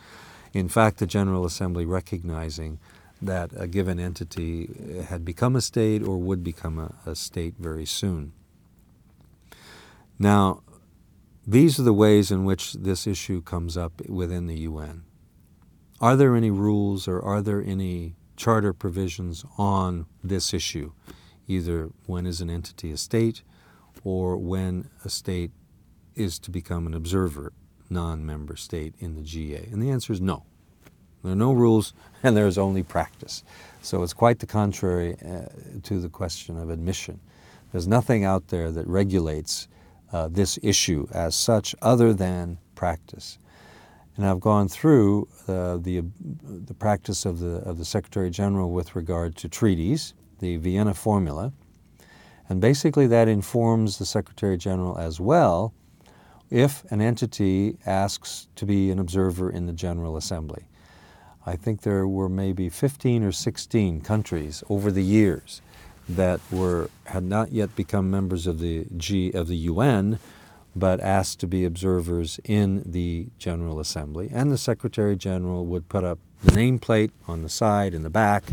in 0.52 0.68
fact, 0.68 0.98
the 0.98 1.06
General 1.06 1.44
Assembly 1.44 1.84
recognizing 1.84 2.78
that 3.20 3.50
a 3.56 3.66
given 3.66 3.98
entity 3.98 4.68
had 5.08 5.24
become 5.24 5.56
a 5.56 5.60
state 5.60 6.02
or 6.02 6.18
would 6.18 6.42
become 6.44 6.78
a, 6.78 6.94
a 7.10 7.14
state 7.14 7.54
very 7.58 7.86
soon. 7.86 8.32
Now, 10.18 10.62
these 11.46 11.78
are 11.78 11.84
the 11.84 11.92
ways 11.92 12.32
in 12.32 12.44
which 12.44 12.72
this 12.72 13.06
issue 13.06 13.40
comes 13.40 13.76
up 13.76 14.04
within 14.08 14.46
the 14.46 14.58
UN. 14.60 15.04
Are 16.00 16.16
there 16.16 16.34
any 16.34 16.50
rules 16.50 17.06
or 17.06 17.22
are 17.22 17.40
there 17.40 17.62
any 17.62 18.16
charter 18.36 18.72
provisions 18.72 19.44
on 19.56 20.06
this 20.24 20.52
issue, 20.52 20.92
either 21.46 21.90
when 22.06 22.26
is 22.26 22.40
an 22.40 22.50
entity 22.50 22.90
a 22.90 22.96
state 22.96 23.42
or 24.02 24.36
when 24.36 24.90
a 25.04 25.08
state 25.08 25.52
is 26.16 26.38
to 26.40 26.50
become 26.50 26.86
an 26.86 26.94
observer, 26.94 27.52
non 27.88 28.26
member 28.26 28.56
state 28.56 28.94
in 28.98 29.14
the 29.14 29.22
GA? 29.22 29.68
And 29.70 29.80
the 29.80 29.90
answer 29.90 30.12
is 30.12 30.20
no. 30.20 30.44
There 31.22 31.32
are 31.32 31.36
no 31.36 31.52
rules 31.52 31.94
and 32.24 32.36
there 32.36 32.48
is 32.48 32.58
only 32.58 32.82
practice. 32.82 33.44
So 33.82 34.02
it's 34.02 34.12
quite 34.12 34.40
the 34.40 34.46
contrary 34.46 35.16
uh, 35.24 35.46
to 35.84 36.00
the 36.00 36.08
question 36.08 36.58
of 36.58 36.70
admission. 36.70 37.20
There's 37.70 37.86
nothing 37.86 38.24
out 38.24 38.48
there 38.48 38.72
that 38.72 38.86
regulates 38.88 39.68
uh, 40.12 40.28
this 40.28 40.58
issue 40.62 41.06
as 41.12 41.34
such 41.34 41.74
other 41.82 42.12
than 42.12 42.58
practice. 42.74 43.38
And 44.16 44.24
I've 44.26 44.40
gone 44.40 44.68
through 44.68 45.28
uh, 45.46 45.76
the, 45.76 46.02
the 46.40 46.74
practice 46.74 47.26
of 47.26 47.38
the, 47.38 47.56
of 47.56 47.78
the 47.78 47.84
Secretary 47.84 48.30
General 48.30 48.70
with 48.70 48.96
regard 48.96 49.36
to 49.36 49.48
treaties, 49.48 50.14
the 50.38 50.56
Vienna 50.56 50.94
Formula, 50.94 51.52
and 52.48 52.60
basically 52.60 53.06
that 53.08 53.28
informs 53.28 53.98
the 53.98 54.06
Secretary 54.06 54.56
General 54.56 54.96
as 54.96 55.20
well 55.20 55.74
if 56.48 56.84
an 56.90 57.00
entity 57.00 57.76
asks 57.86 58.46
to 58.54 58.64
be 58.64 58.90
an 58.90 58.98
observer 58.98 59.50
in 59.50 59.66
the 59.66 59.72
General 59.72 60.16
Assembly. 60.16 60.64
I 61.44 61.56
think 61.56 61.82
there 61.82 62.06
were 62.06 62.28
maybe 62.28 62.68
15 62.68 63.22
or 63.22 63.32
16 63.32 64.00
countries 64.00 64.62
over 64.68 64.90
the 64.90 65.02
years 65.02 65.60
that 66.08 66.40
were 66.50 66.90
had 67.04 67.24
not 67.24 67.52
yet 67.52 67.74
become 67.76 68.10
members 68.10 68.46
of 68.46 68.58
the 68.58 68.86
G 68.96 69.30
of 69.32 69.48
the 69.48 69.56
UN, 69.56 70.18
but 70.74 71.00
asked 71.00 71.40
to 71.40 71.46
be 71.46 71.64
observers 71.64 72.38
in 72.44 72.82
the 72.84 73.28
General 73.38 73.80
Assembly. 73.80 74.28
And 74.32 74.52
the 74.52 74.58
Secretary 74.58 75.16
General 75.16 75.64
would 75.66 75.88
put 75.88 76.04
up 76.04 76.18
the 76.42 76.52
nameplate 76.52 77.10
on 77.26 77.42
the 77.42 77.48
side 77.48 77.94
and 77.94 78.04
the 78.04 78.10
back 78.10 78.44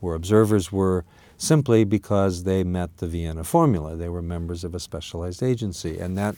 where 0.00 0.14
observers 0.14 0.70
were 0.70 1.04
simply 1.36 1.84
because 1.84 2.44
they 2.44 2.62
met 2.62 2.98
the 2.98 3.06
Vienna 3.06 3.44
formula. 3.44 3.96
They 3.96 4.08
were 4.08 4.22
members 4.22 4.62
of 4.62 4.74
a 4.74 4.80
specialized 4.80 5.42
agency. 5.42 5.98
And 5.98 6.16
that 6.18 6.36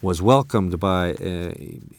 was 0.00 0.22
welcomed 0.22 0.78
by, 0.78 1.14
uh, 1.14 1.52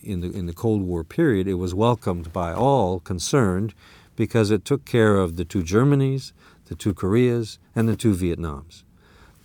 in, 0.03 0.21
the, 0.21 0.31
in 0.31 0.45
the 0.45 0.53
Cold 0.53 0.81
War 0.81 1.03
period, 1.03 1.47
it 1.47 1.55
was 1.55 1.73
welcomed 1.73 2.31
by 2.31 2.53
all 2.53 2.99
concerned 2.99 3.73
because 4.15 4.51
it 4.51 4.63
took 4.63 4.85
care 4.85 5.17
of 5.17 5.35
the 5.35 5.43
two 5.43 5.63
Germanys, 5.63 6.31
the 6.65 6.75
two 6.75 6.93
Koreas, 6.93 7.59
and 7.75 7.87
the 7.87 7.95
two 7.95 8.13
Vietnams. 8.13 8.83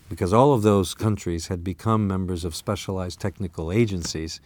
Because 0.08 0.32
all 0.32 0.52
of 0.52 0.62
those 0.62 0.94
countries 0.94 1.48
had 1.48 1.62
become 1.62 2.06
members 2.06 2.44
of 2.44 2.54
specialized 2.54 3.20
technical 3.20 3.70
agencies 3.70 4.40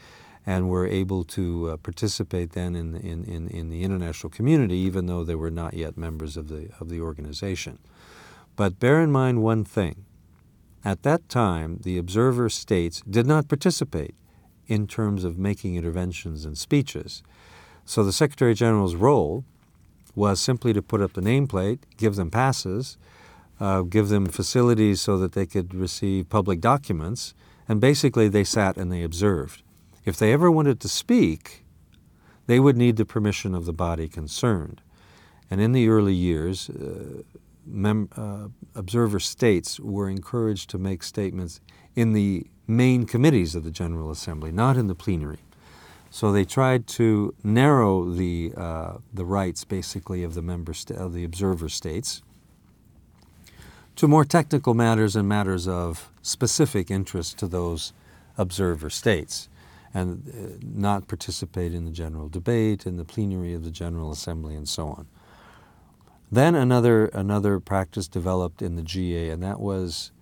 and 0.47 0.69
were 0.69 0.87
able 0.87 1.25
to 1.25 1.71
uh, 1.71 1.77
participate 1.79 2.53
then 2.53 2.77
in, 2.77 2.97
in, 2.97 3.25
in, 3.25 3.49
in, 3.49 3.71
the 3.71 3.83
international 3.83 4.29
community, 4.29 4.77
even 4.77 5.07
though 5.07 5.25
they 5.25 5.35
were 5.35 5.51
not 5.51 5.73
yet 5.73 5.97
members 5.97 6.37
of 6.37 6.49
the, 6.49 6.69
of 6.81 6.91
the 6.91 7.01
organization. 7.01 7.79
But 8.57 8.79
bear 8.79 9.01
in 9.01 9.11
mind 9.11 9.43
one 9.43 9.65
thing 9.65 10.05
at 10.85 11.03
that 11.03 11.29
time, 11.31 11.81
the 11.83 11.97
observer 11.97 12.51
states 12.51 13.03
did 13.09 13.27
not 13.27 13.49
participate 13.49 14.15
in 14.67 14.87
terms 14.87 15.25
of 15.25 15.39
making 15.39 15.77
interventions 15.77 16.45
and 16.45 16.59
speeches. 16.59 17.23
So 17.87 18.05
the 18.05 18.13
Secretary 18.13 18.55
General's 18.55 18.95
role 18.95 19.45
was 20.15 20.41
simply 20.41 20.73
to 20.73 20.83
put 20.83 21.01
up 21.01 21.13
the 21.13 21.21
nameplate, 21.21 21.81
give 21.97 22.17
them 22.17 22.31
passes, 22.31 22.97
uh, 23.61 23.83
give 23.83 24.09
them 24.09 24.27
facilities 24.27 25.01
so 25.01 25.19
that 25.19 25.33
they 25.33 25.47
could 25.47 25.75
receive 25.75 26.29
public 26.29 26.61
documents, 26.61 27.35
and 27.69 27.81
basically 27.81 28.29
they 28.29 28.45
sat 28.45 28.77
and 28.77 28.93
they 28.93 29.03
observed. 29.03 29.63
If 30.05 30.17
they 30.17 30.33
ever 30.33 30.51
wanted 30.51 30.81
to 30.81 30.89
speak, 30.89 31.65
they 32.47 32.61
would 32.61 32.77
need 32.77 32.97
the 32.97 33.07
permission 33.07 33.55
of 33.55 33.65
the 33.65 33.73
body 33.73 34.09
concerned. 34.09 34.83
And 35.51 35.61
in 35.61 35.73
the 35.73 35.89
early 35.89 36.15
years, 36.15 36.69
uh, 36.69 37.23
mem- 37.67 38.11
uh, 38.17 38.49
observer 38.75 39.21
states 39.21 39.81
were 39.81 40.09
encouraged 40.09 40.69
to 40.71 40.79
make 40.79 41.03
statements 41.03 41.61
in 41.95 42.13
the 42.13 42.47
main 42.67 43.07
committees 43.07 43.55
of 43.55 43.65
the 43.65 43.71
General 43.71 44.11
Assembly, 44.11 44.51
not 44.51 44.77
in 44.77 44.89
the 44.89 44.95
plenary. 44.95 45.39
So 46.15 46.31
they 46.31 46.45
tried 46.45 46.87
to 46.99 47.35
narrow 47.43 48.05
the, 48.05 48.53
uh, 48.57 48.99
the 49.13 49.25
rights, 49.25 49.65
basically, 49.65 50.23
of 50.23 50.35
the 50.35 50.43
member 50.43 50.73
of 50.91 51.13
the 51.13 51.25
observer 51.25 51.69
states 51.69 52.23
to 53.97 54.07
more 54.07 54.25
technical 54.25 54.75
matters 54.75 55.17
and 55.17 55.29
matters 55.29 55.67
of 55.67 56.13
specific 56.23 56.89
interest 56.89 57.37
to 57.39 57.49
those 57.49 57.93
observer 58.39 58.91
states, 58.91 59.49
and 59.93 60.29
uh, 60.29 60.57
not 60.63 61.09
participate 61.09 61.75
in 61.75 61.85
the 61.85 61.91
general 61.91 62.29
debate, 62.29 62.87
in 62.87 62.97
the 62.97 63.05
plenary 63.05 63.53
of 63.53 63.65
the 63.65 63.73
General 63.73 64.13
Assembly, 64.13 64.55
and 64.55 64.69
so 64.69 64.87
on. 64.87 65.09
Then 66.31 66.55
another, 66.55 67.07
another 67.07 67.59
practice 67.59 68.07
developed 68.07 68.63
in 68.63 68.77
the 68.77 68.83
GA, 68.83 69.31
and 69.31 69.43
that 69.43 69.59
was 69.59 70.13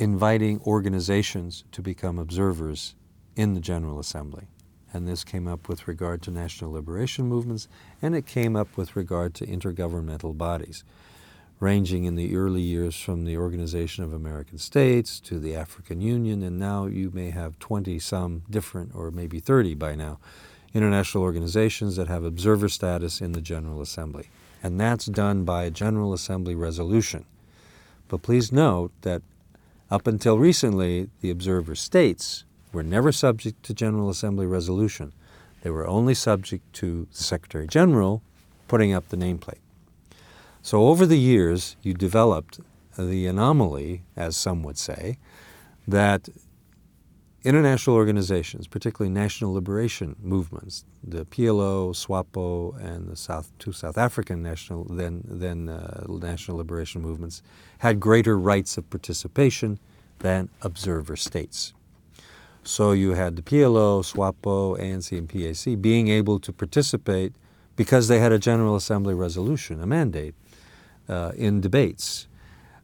inviting 0.00 0.60
organizations 0.62 1.62
to 1.70 1.80
become 1.80 2.18
observers 2.18 2.96
in 3.40 3.54
the 3.54 3.60
General 3.60 3.98
Assembly. 3.98 4.48
And 4.92 5.06
this 5.06 5.24
came 5.24 5.46
up 5.46 5.68
with 5.68 5.88
regard 5.88 6.22
to 6.22 6.30
national 6.30 6.72
liberation 6.72 7.26
movements, 7.26 7.68
and 8.02 8.14
it 8.14 8.26
came 8.26 8.56
up 8.56 8.76
with 8.76 8.96
regard 8.96 9.34
to 9.34 9.46
intergovernmental 9.46 10.36
bodies, 10.36 10.84
ranging 11.60 12.04
in 12.04 12.16
the 12.16 12.36
early 12.36 12.62
years 12.62 13.00
from 13.00 13.24
the 13.24 13.36
Organization 13.36 14.04
of 14.04 14.12
American 14.12 14.58
States 14.58 15.20
to 15.20 15.38
the 15.38 15.54
African 15.54 16.00
Union, 16.00 16.42
and 16.42 16.58
now 16.58 16.86
you 16.86 17.10
may 17.14 17.30
have 17.30 17.58
20 17.58 17.98
some 17.98 18.42
different, 18.50 18.94
or 18.94 19.10
maybe 19.10 19.38
30 19.38 19.74
by 19.74 19.94
now, 19.94 20.18
international 20.74 21.22
organizations 21.22 21.96
that 21.96 22.08
have 22.08 22.24
observer 22.24 22.68
status 22.68 23.20
in 23.20 23.32
the 23.32 23.40
General 23.40 23.80
Assembly 23.80 24.28
and 24.62 24.80
that's 24.80 25.06
done 25.06 25.44
by 25.44 25.64
a 25.64 25.70
General 25.70 26.12
Assembly 26.12 26.54
resolution. 26.54 27.24
But 28.08 28.22
please 28.22 28.52
note 28.52 28.92
that 29.02 29.22
up 29.90 30.06
until 30.06 30.38
recently, 30.38 31.10
the 31.20 31.30
observer 31.30 31.74
states 31.74 32.44
were 32.72 32.82
never 32.82 33.12
subject 33.12 33.62
to 33.64 33.74
General 33.74 34.10
Assembly 34.10 34.46
resolution. 34.46 35.12
They 35.62 35.70
were 35.70 35.86
only 35.86 36.14
subject 36.14 36.72
to 36.74 37.06
the 37.10 37.22
Secretary 37.22 37.66
General 37.66 38.22
putting 38.68 38.92
up 38.92 39.08
the 39.08 39.16
nameplate. 39.16 39.58
So 40.62 40.86
over 40.86 41.06
the 41.06 41.18
years, 41.18 41.76
you 41.82 41.94
developed 41.94 42.60
the 42.98 43.26
anomaly, 43.26 44.02
as 44.16 44.36
some 44.36 44.62
would 44.62 44.78
say, 44.78 45.18
that 45.88 46.28
international 47.42 47.96
organizations, 47.96 48.66
particularly 48.66 49.12
national 49.12 49.54
liberation 49.54 50.14
movements, 50.20 50.84
the 51.02 51.24
PLO, 51.24 51.94
SWAPO, 51.94 52.76
and 52.78 53.08
the 53.08 53.16
South, 53.16 53.50
two 53.58 53.72
South 53.72 53.96
African 53.96 54.42
national 54.42 54.84
then, 54.84 55.22
then 55.24 55.68
uh, 55.68 56.04
national 56.08 56.58
liberation 56.58 57.00
movements, 57.00 57.42
had 57.78 57.98
greater 57.98 58.38
rights 58.38 58.76
of 58.76 58.88
participation 58.90 59.78
than 60.18 60.50
observer 60.60 61.16
states. 61.16 61.72
So 62.62 62.92
you 62.92 63.12
had 63.12 63.36
the 63.36 63.42
PLO, 63.42 64.04
SWAPO, 64.04 64.78
ANC, 64.78 65.16
and 65.16 65.28
PAC 65.28 65.80
being 65.80 66.08
able 66.08 66.38
to 66.40 66.52
participate 66.52 67.32
because 67.76 68.08
they 68.08 68.18
had 68.18 68.32
a 68.32 68.38
General 68.38 68.76
Assembly 68.76 69.14
resolution, 69.14 69.80
a 69.82 69.86
mandate, 69.86 70.34
uh, 71.08 71.32
in 71.36 71.60
debates. 71.60 72.26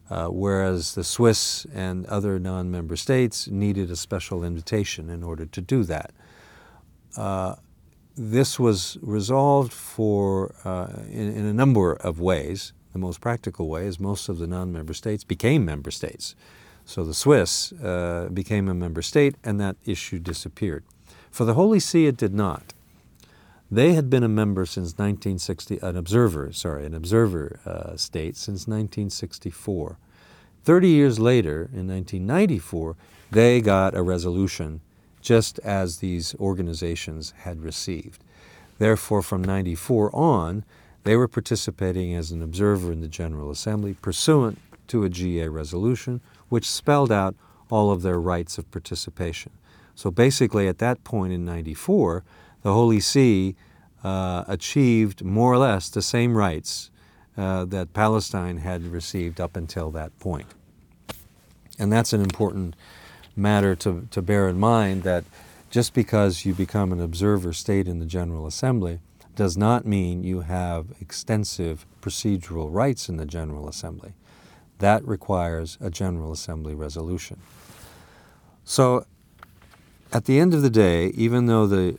Uh, 0.09 0.27
whereas 0.27 0.95
the 0.95 1.03
Swiss 1.03 1.67
and 1.73 2.05
other 2.05 2.39
non 2.39 2.71
member 2.71 2.95
states 2.95 3.47
needed 3.47 3.91
a 3.91 3.95
special 3.95 4.43
invitation 4.43 5.09
in 5.09 5.21
order 5.21 5.45
to 5.45 5.61
do 5.61 5.83
that. 5.83 6.11
Uh, 7.17 7.55
this 8.17 8.59
was 8.59 8.97
resolved 9.01 9.71
for 9.71 10.55
uh, 10.65 10.87
in, 11.09 11.35
in, 11.35 11.45
a 11.45 11.53
number 11.53 11.93
of 11.93 12.19
ways. 12.19 12.73
The 12.93 12.99
most 12.99 13.21
practical 13.21 13.67
way 13.69 13.85
is 13.85 13.99
most 13.99 14.27
of 14.27 14.39
the 14.39 14.47
non-member 14.47 14.93
states 14.93 15.23
became 15.23 15.63
member 15.63 15.91
states. 15.91 16.35
So 16.87 17.03
the 17.03 17.13
Swiss 17.13 17.73
uh, 17.73 18.29
became 18.33 18.69
a 18.69 18.73
member 18.73 19.01
state, 19.01 19.35
and 19.43 19.59
that 19.59 19.75
issue 19.85 20.19
disappeared. 20.19 20.85
For 21.29 21.43
the 21.43 21.53
Holy 21.53 21.81
See, 21.81 22.07
it 22.07 22.15
did 22.15 22.33
not. 22.33 22.73
They 23.69 23.91
had 23.91 24.09
been 24.09 24.23
a 24.23 24.29
member 24.29 24.65
since 24.65 24.93
1960, 24.93 25.79
an 25.81 25.97
observer, 25.97 26.53
sorry, 26.53 26.85
an 26.85 26.93
observer 26.93 27.59
uh, 27.65 27.97
state 27.97 28.37
since 28.37 28.67
1964. 28.67 29.97
Thirty 30.63 30.87
years 30.87 31.19
later, 31.19 31.63
in 31.73 31.89
1994, 31.89 32.95
they 33.31 33.59
got 33.59 33.93
a 33.93 34.01
resolution 34.01 34.79
just 35.21 35.59
as 35.59 35.97
these 35.97 36.35
organizations 36.35 37.33
had 37.39 37.61
received. 37.61 38.23
Therefore, 38.77 39.21
from 39.21 39.43
94 39.43 40.15
on, 40.15 40.63
they 41.03 41.17
were 41.17 41.27
participating 41.27 42.15
as 42.15 42.31
an 42.31 42.41
observer 42.41 42.93
in 42.93 43.01
the 43.01 43.09
General 43.09 43.51
Assembly 43.51 43.93
pursuant 43.93 44.59
to 44.87 45.03
a 45.03 45.09
GA 45.09 45.49
resolution, 45.49 46.21
which 46.49 46.69
spelled 46.69 47.11
out 47.11 47.35
all 47.69 47.91
of 47.91 48.01
their 48.01 48.19
rights 48.19 48.57
of 48.57 48.69
participation. 48.71 49.51
So 49.95 50.11
basically, 50.11 50.67
at 50.67 50.77
that 50.77 51.03
point 51.03 51.33
in 51.33 51.43
94, 51.43 52.23
the 52.61 52.73
Holy 52.73 52.99
See 52.99 53.55
uh, 54.03 54.43
achieved 54.47 55.23
more 55.23 55.51
or 55.51 55.57
less 55.57 55.89
the 55.89 56.01
same 56.01 56.37
rights 56.37 56.91
uh, 57.35 57.65
that 57.65 57.93
Palestine 57.93 58.57
had 58.57 58.83
received 58.83 59.41
up 59.41 59.55
until 59.55 59.91
that 59.91 60.17
point. 60.19 60.47
And 61.79 61.91
that's 61.91 62.13
an 62.13 62.21
important 62.21 62.75
matter 63.35 63.75
to, 63.75 64.07
to 64.11 64.21
bear 64.21 64.47
in 64.47 64.59
mind 64.59 65.03
that 65.03 65.23
just 65.69 65.93
because 65.93 66.45
you 66.45 66.53
become 66.53 66.91
an 66.91 67.01
observer 67.01 67.53
state 67.53 67.87
in 67.87 67.99
the 67.99 68.05
General 68.05 68.47
Assembly 68.47 68.99
does 69.35 69.55
not 69.55 69.85
mean 69.85 70.23
you 70.23 70.41
have 70.41 70.87
extensive 70.99 71.85
procedural 72.01 72.73
rights 72.73 73.09
in 73.09 73.17
the 73.17 73.25
General 73.25 73.67
Assembly. 73.67 74.13
That 74.79 75.05
requires 75.07 75.77
a 75.81 75.89
General 75.89 76.31
Assembly 76.31 76.75
resolution. 76.75 77.39
So, 78.63 79.05
at 80.13 80.25
the 80.25 80.39
end 80.39 80.53
of 80.53 80.61
the 80.61 80.69
day, 80.69 81.07
even 81.15 81.47
though 81.47 81.67
the 81.67 81.97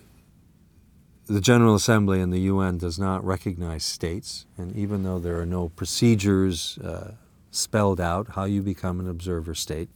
the 1.27 1.41
General 1.43 1.75
Assembly 1.75 2.23
and 2.23 2.33
the 2.33 2.41
UN 2.41 2.79
does 2.79 2.99
not 2.99 3.23
recognize 3.23 3.85
states, 3.85 4.47
and 4.57 4.75
even 4.75 5.03
though 5.03 5.19
there 5.19 5.39
are 5.39 5.45
no 5.45 5.69
procedures 5.69 6.79
uh, 6.79 7.13
spelled 7.51 8.01
out 8.01 8.29
how 8.31 8.45
you 8.45 8.63
become 8.63 8.99
an 8.99 9.11
observer 9.11 9.55
state, 9.55 9.91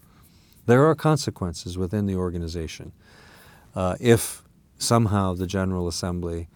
there 0.66 0.84
are 0.86 0.94
consequences 0.94 1.78
within 1.78 2.04
the 2.04 2.16
organization. 2.16 2.92
Uh, 3.74 3.96
if 3.98 4.42
somehow 4.76 5.32
the 5.32 5.46
General 5.46 5.88
Assembly 5.88 6.48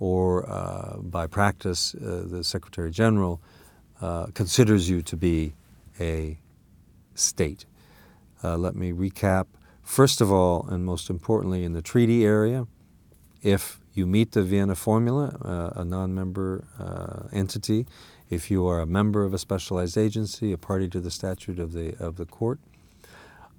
or 0.00 0.48
uh, 0.48 0.96
by 0.98 1.26
practice 1.26 1.94
uh, 1.94 2.24
the 2.26 2.42
Secretary 2.42 2.90
General 2.90 3.40
uh, 4.00 4.26
considers 4.34 4.88
you 4.88 5.02
to 5.02 5.16
be 5.16 5.52
a 6.00 6.38
state. 7.14 7.66
Uh, 8.42 8.56
let 8.56 8.74
me 8.74 8.92
recap. 8.92 9.46
First 9.82 10.20
of 10.20 10.32
all, 10.32 10.66
and 10.68 10.84
most 10.84 11.10
importantly, 11.10 11.64
in 11.64 11.72
the 11.72 11.82
treaty 11.82 12.24
area, 12.24 12.66
if 13.42 13.78
you 13.92 14.06
meet 14.06 14.32
the 14.32 14.42
Vienna 14.42 14.74
Formula, 14.74 15.36
uh, 15.42 15.80
a 15.80 15.84
non 15.84 16.14
member 16.14 16.64
entity, 17.32 17.86
if 18.30 18.50
you 18.50 18.66
are 18.66 18.80
a 18.80 18.86
member 18.86 19.24
of 19.24 19.34
a 19.34 19.38
specialized 19.38 19.96
agency, 19.96 20.52
a 20.52 20.58
party 20.58 20.88
to 20.88 21.00
the 21.00 21.10
statute 21.10 21.58
of 21.58 21.72
the, 21.72 21.94
of 21.98 22.16
the 22.16 22.24
court, 22.24 22.58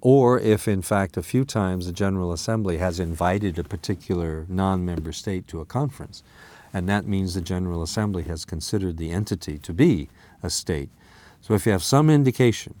or 0.00 0.38
if, 0.38 0.68
in 0.68 0.82
fact, 0.82 1.16
a 1.16 1.22
few 1.22 1.44
times 1.44 1.86
the 1.86 1.92
General 1.92 2.32
Assembly 2.32 2.78
has 2.78 3.00
invited 3.00 3.58
a 3.58 3.64
particular 3.64 4.46
non 4.48 4.84
member 4.84 5.12
state 5.12 5.48
to 5.48 5.60
a 5.60 5.64
conference, 5.64 6.22
and 6.72 6.88
that 6.88 7.06
means 7.06 7.34
the 7.34 7.40
General 7.40 7.82
Assembly 7.82 8.24
has 8.24 8.44
considered 8.44 8.98
the 8.98 9.10
entity 9.10 9.58
to 9.58 9.72
be 9.72 10.08
a 10.42 10.50
state. 10.50 10.90
So 11.40 11.54
if 11.54 11.66
you 11.66 11.72
have 11.72 11.82
some 11.82 12.10
indication 12.10 12.74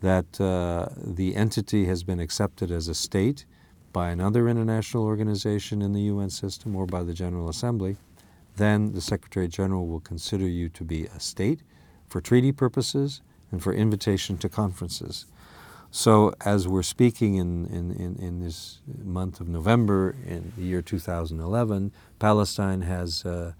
that 0.00 0.40
uh, 0.40 0.88
the 0.96 1.36
entity 1.36 1.86
has 1.86 2.02
been 2.02 2.18
accepted 2.18 2.70
as 2.70 2.88
a 2.88 2.94
state 2.94 3.44
by 3.92 4.10
another 4.10 4.48
international 4.48 5.04
organization 5.04 5.82
in 5.82 5.92
the 5.92 6.02
UN 6.02 6.30
system 6.30 6.74
or 6.74 6.86
by 6.86 7.02
the 7.02 7.14
General 7.14 7.48
Assembly, 7.48 7.96
then 8.56 8.92
the 8.92 9.00
Secretary 9.00 9.48
General 9.48 9.86
will 9.86 10.00
consider 10.00 10.46
you 10.46 10.68
to 10.70 10.84
be 10.84 11.06
a 11.06 11.20
state 11.20 11.60
for 12.08 12.20
treaty 12.20 12.52
purposes 12.52 13.20
and 13.50 13.62
for 13.62 13.72
invitation 13.72 14.36
to 14.38 14.48
conferences. 14.48 15.26
So, 15.94 16.32
as 16.42 16.66
we're 16.66 16.82
speaking 16.82 17.34
in, 17.34 17.66
in, 17.66 17.92
in, 17.92 18.16
in, 18.16 18.40
this 18.40 18.78
month 19.04 19.40
of 19.40 19.48
November 19.48 20.16
in 20.26 20.52
the 20.56 20.64
year 20.64 20.80
2011, 20.80 21.92
Palestine 22.18 22.80
has, 22.80 23.26
uh, 23.26 23.52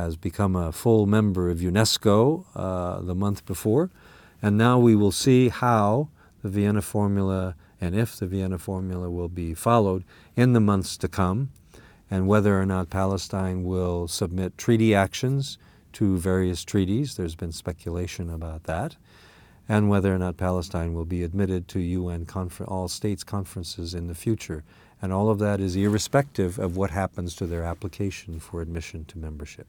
has 0.00 0.16
become 0.16 0.56
a 0.56 0.72
full 0.72 1.06
member 1.06 1.50
of 1.50 1.58
UNESCO 1.58 2.44
uh, 2.54 3.00
the 3.00 3.14
month 3.14 3.44
before. 3.46 3.90
And 4.42 4.56
now 4.56 4.78
we 4.78 4.96
will 4.96 5.12
see 5.12 5.48
how 5.48 6.08
the 6.42 6.48
Vienna 6.48 6.82
Formula 6.82 7.54
and 7.80 7.94
if 7.94 8.16
the 8.16 8.26
Vienna 8.26 8.58
Formula 8.58 9.10
will 9.10 9.28
be 9.28 9.54
followed 9.54 10.04
in 10.36 10.52
the 10.52 10.60
months 10.60 10.96
to 10.98 11.08
come, 11.08 11.50
and 12.10 12.26
whether 12.26 12.60
or 12.60 12.66
not 12.66 12.90
Palestine 12.90 13.64
will 13.64 14.08
submit 14.08 14.58
treaty 14.58 14.94
actions 14.94 15.58
to 15.94 16.18
various 16.18 16.64
treaties. 16.64 17.16
There's 17.16 17.34
been 17.34 17.52
speculation 17.52 18.28
about 18.30 18.64
that 18.64 18.96
and 19.70 19.88
whether 19.88 20.12
or 20.12 20.18
not 20.18 20.36
Palestine 20.36 20.94
will 20.94 21.04
be 21.04 21.22
admitted 21.22 21.68
to 21.68 21.78
UN 21.78 22.26
all 22.66 22.88
states 22.88 23.22
conferences 23.22 23.94
in 23.94 24.08
the 24.08 24.16
future. 24.16 24.64
And 25.00 25.12
all 25.12 25.30
of 25.30 25.38
that 25.38 25.60
is 25.60 25.76
irrespective 25.76 26.58
of 26.58 26.76
what 26.76 26.90
happens 26.90 27.36
to 27.36 27.46
their 27.46 27.62
application 27.62 28.40
for 28.40 28.62
admission 28.62 29.04
to 29.04 29.18
membership. 29.18 29.68